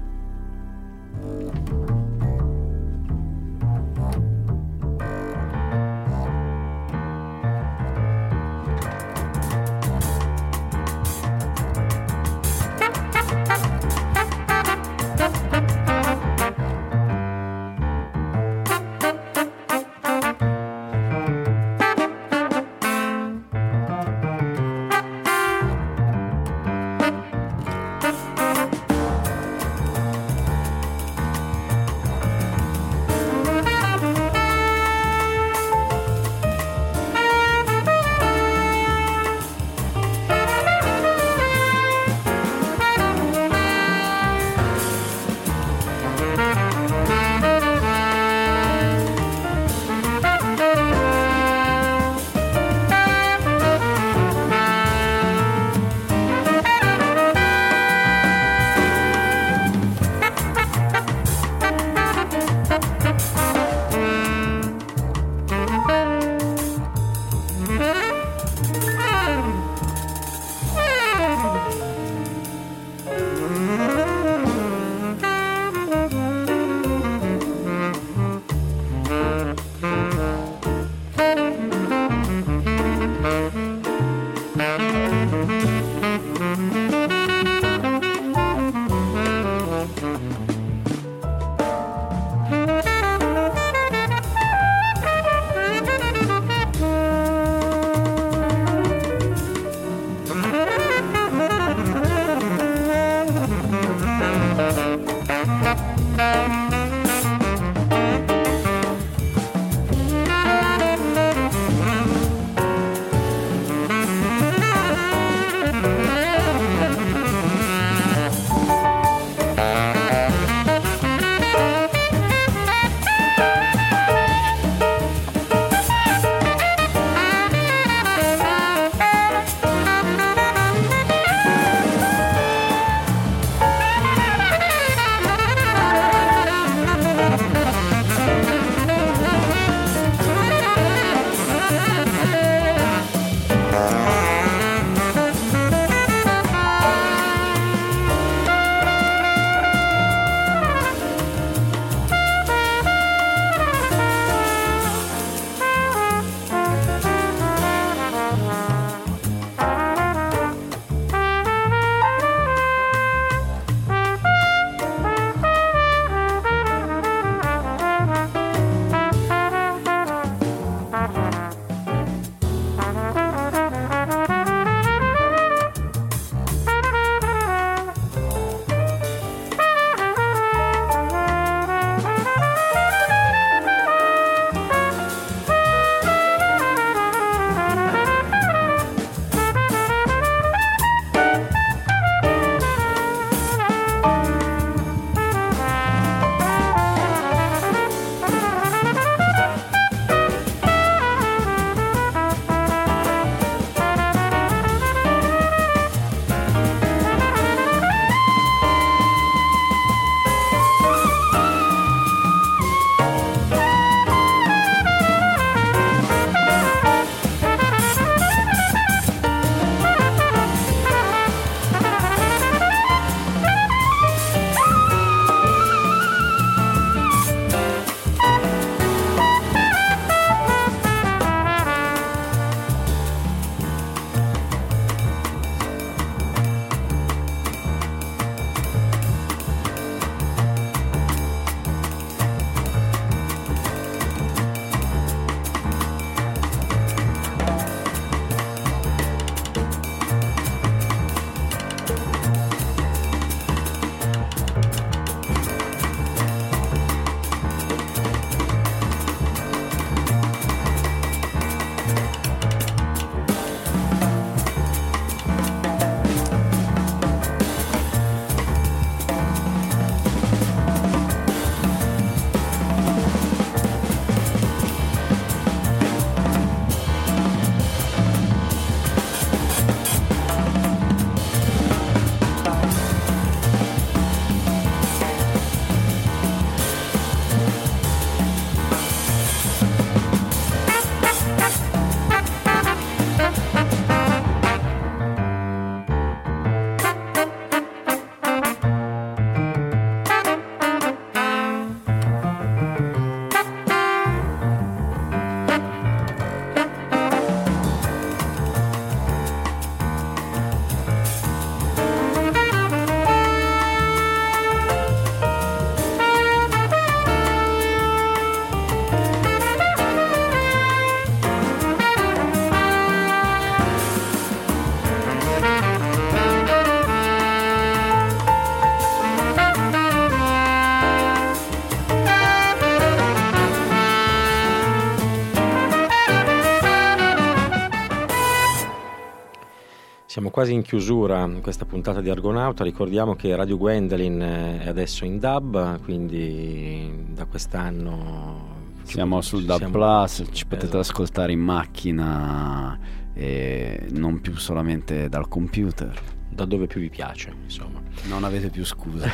Quasi 340.37 340.53
in 340.53 340.61
chiusura 340.61 341.27
questa 341.41 341.65
puntata 341.65 342.03
di 342.03 342.11
Argonauta, 342.11 342.63
ricordiamo 342.63 343.15
che 343.15 343.35
Radio 343.35 343.57
Gwendolyn 343.57 344.21
è 344.61 344.69
adesso 344.69 345.07
in 345.07 345.19
DAB, 345.19 345.81
quindi 345.83 347.07
da 347.09 347.25
quest'anno... 347.25 348.75
Siamo 348.83 349.23
sul 349.23 349.47
DAB 349.47 349.57
siamo... 349.57 349.73
Plus, 349.73 350.25
ci 350.33 350.45
potete 350.45 350.67
esatto. 350.67 350.81
ascoltare 350.81 351.33
in 351.33 351.41
macchina 351.41 352.79
e 353.15 353.87
non 353.93 354.21
più 354.21 354.37
solamente 354.37 355.09
dal 355.09 355.27
computer. 355.27 355.99
Da 356.29 356.45
dove 356.45 356.67
più 356.67 356.83
vi 356.83 356.91
piace, 356.91 357.33
insomma. 357.43 357.81
Non 358.07 358.23
avete 358.23 358.51
più 358.51 358.63
scuse. 358.63 359.11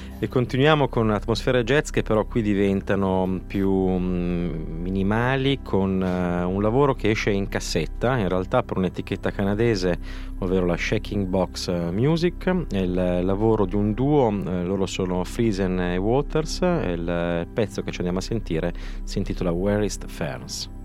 E 0.18 0.28
continuiamo 0.28 0.88
con 0.88 1.10
atmosfere 1.10 1.62
jazz 1.62 1.90
che 1.90 2.00
però 2.00 2.24
qui 2.24 2.40
diventano 2.40 3.38
più 3.46 3.70
mm, 3.70 4.80
minimali 4.80 5.60
con 5.62 6.00
uh, 6.00 6.48
un 6.48 6.62
lavoro 6.62 6.94
che 6.94 7.10
esce 7.10 7.28
in 7.28 7.48
cassetta, 7.48 8.16
in 8.16 8.26
realtà 8.26 8.62
per 8.62 8.78
un'etichetta 8.78 9.30
canadese, 9.30 9.98
ovvero 10.38 10.64
la 10.64 10.76
Shaking 10.78 11.26
Box 11.26 11.90
Music, 11.90 12.50
è 12.70 12.78
il 12.78 13.20
lavoro 13.24 13.66
di 13.66 13.74
un 13.74 13.92
duo, 13.92 14.28
uh, 14.28 14.64
loro 14.64 14.86
sono 14.86 15.22
Friesen 15.22 15.78
e 15.80 15.98
Waters, 15.98 16.60
il 16.62 17.46
pezzo 17.52 17.82
che 17.82 17.90
ci 17.90 17.98
andiamo 17.98 18.20
a 18.20 18.22
sentire 18.22 18.72
si 19.04 19.18
intitola 19.18 19.50
Where 19.50 19.84
is 19.84 19.98
the 19.98 20.08
Ferns. 20.08 20.75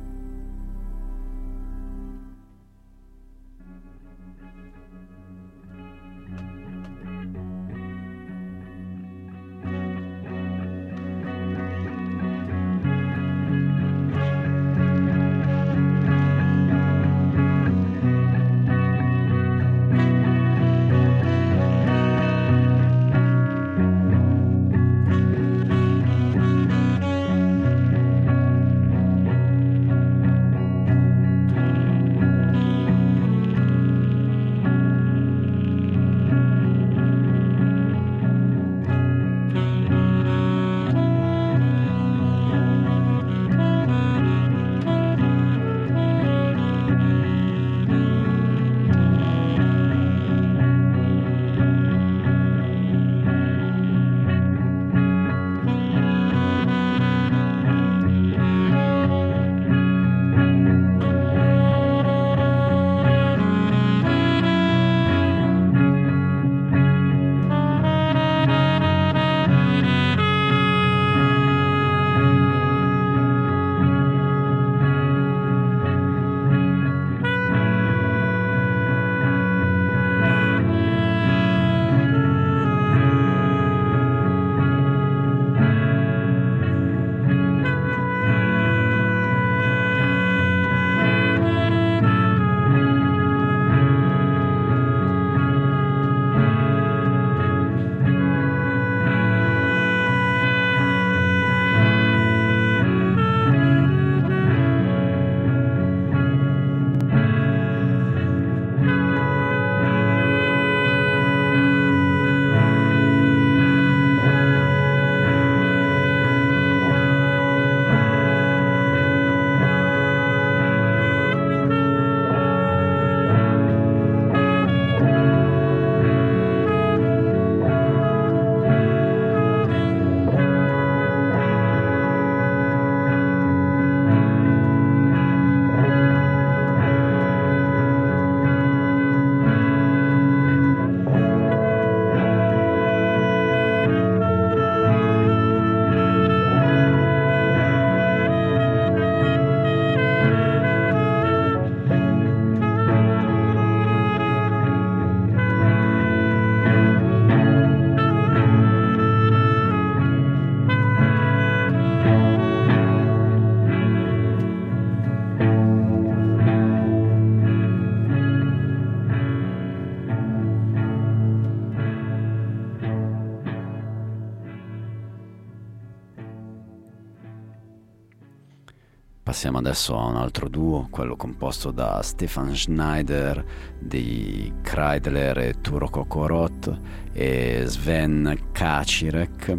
Passiamo 179.41 179.67
adesso 179.67 179.97
a 179.97 180.05
un 180.05 180.17
altro 180.17 180.47
duo, 180.47 180.85
quello 180.91 181.15
composto 181.15 181.71
da 181.71 182.01
Stefan 182.03 182.55
Schneider 182.55 183.43
di 183.79 184.53
Kreidler 184.61 185.35
e 185.39 185.55
Turo 185.61 185.89
Kokorot 185.89 186.79
e 187.11 187.63
Sven 187.65 188.37
Kacirek, 188.51 189.57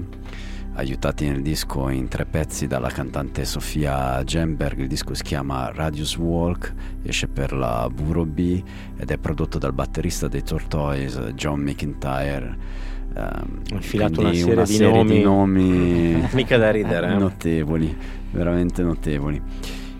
aiutati 0.75 1.29
nel 1.29 1.43
disco 1.43 1.89
in 1.89 2.07
tre 2.07 2.27
pezzi 2.27 2.69
dalla 2.69 2.91
cantante 2.91 3.45
Sofia 3.45 4.23
Gemberg. 4.23 4.79
Il 4.79 4.87
disco 4.87 5.15
si 5.15 5.25
chiama 5.25 5.73
Radius 5.75 6.17
Walk, 6.17 6.73
esce 7.03 7.27
per 7.27 7.53
la 7.53 7.91
Buro 7.93 8.25
B 8.25 8.63
ed 8.97 9.11
è 9.11 9.19
prodotto 9.19 9.59
dal 9.59 9.73
batterista 9.73 10.29
dei 10.29 10.45
Tortoise 10.45 11.35
John 11.35 11.59
McIntyre. 11.59 12.91
Um, 13.15 13.61
infilato 13.73 14.21
una 14.21 14.33
serie, 14.33 14.53
una 14.53 14.63
di, 14.63 14.73
serie 14.73 14.93
nomi, 14.95 15.17
di 15.17 15.23
nomi 15.23 16.29
mica 16.33 16.57
da 16.57 16.71
ridere 16.71 17.13
eh? 17.13 17.19
notevoli 17.19 18.21
veramente 18.33 18.83
notevoli. 18.83 19.41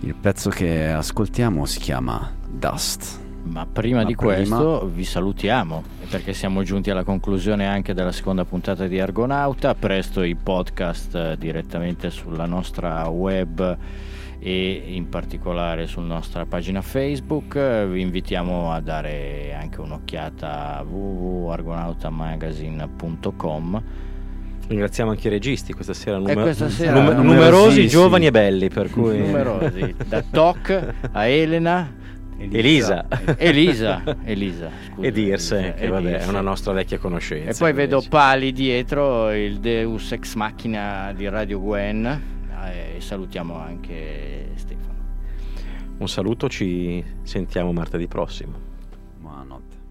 Il 0.01 0.15
pezzo 0.15 0.51
che 0.51 0.89
ascoltiamo 0.89 1.65
si 1.65 1.79
chiama 1.79 2.31
Dust. 2.49 3.21
Ma 3.45 3.67
prima 3.67 4.03
Ma 4.03 4.05
di 4.05 4.15
prima... 4.15 4.35
questo 4.35 4.89
vi 4.93 5.05
salutiamo 5.05 5.83
perché 6.09 6.33
siamo 6.33 6.63
giunti 6.63 6.91
alla 6.91 7.03
conclusione 7.03 7.67
anche 7.67 7.93
della 7.95 8.13
seconda 8.13 8.45
puntata 8.45 8.87
di 8.87 9.01
Argonauta. 9.01 9.75
Presto 9.75 10.23
i 10.23 10.35
podcast 10.35 11.15
eh, 11.15 11.37
direttamente 11.39 12.11
sulla 12.11 12.47
nostra 12.47 13.09
web 13.09 13.77
e 14.39 14.83
in 14.87 15.09
particolare 15.09 15.87
sulla 15.87 16.15
nostra 16.15 16.47
pagina 16.47 16.83
Facebook. 16.83 17.87
Vi 17.87 18.01
invitiamo 18.01 18.73
a 18.73 18.81
dare 18.81 19.55
anche 19.55 19.81
un'occhiata 19.81 20.79
a 20.79 20.83
www.argonautamagazine.com 20.83 23.83
Ringraziamo 24.73 25.11
anche 25.11 25.27
i 25.27 25.31
registi 25.31 25.75
questa 25.75 25.93
sera, 25.93 26.17
numer- 26.17 26.41
questa 26.41 26.71
sera 26.71 26.99
num- 26.99 27.23
numerosi, 27.23 27.87
giovani 27.89 28.25
e 28.25 28.31
belli. 28.31 28.71
Per 28.71 28.89
cui... 28.89 29.19
numerosi, 29.21 29.95
da 30.07 30.23
Toc 30.23 30.95
a 31.13 31.27
Elena. 31.27 31.95
Elisa. 32.39 33.07
Elisa. 33.37 34.03
Elisa. 34.25 34.71
Scusa, 34.89 35.07
e 35.07 35.13
Dirse, 35.13 35.75
che 35.79 35.89
vabbè, 35.89 36.21
è 36.21 36.27
una 36.27 36.41
nostra 36.41 36.73
vecchia 36.73 36.97
conoscenza. 36.97 37.51
E 37.51 37.55
poi 37.55 37.75
vedo 37.75 38.03
Pali 38.09 38.51
dietro, 38.53 39.31
il 39.33 39.61
Deus 39.61 40.11
ex 40.13 40.35
machina 40.37 41.13
di 41.15 41.29
Radio 41.29 41.61
Gwen. 41.61 42.07
Eh, 42.65 42.97
e 42.97 43.01
salutiamo 43.03 43.55
anche 43.55 44.53
Stefano. 44.55 44.99
Un 45.99 46.09
saluto, 46.09 46.49
ci 46.49 47.05
sentiamo 47.25 47.73
martedì 47.75 48.09
prossimo. 48.09 48.55
Buonanotte. 49.19 49.82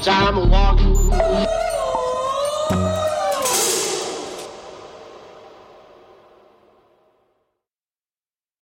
Time 0.00 0.38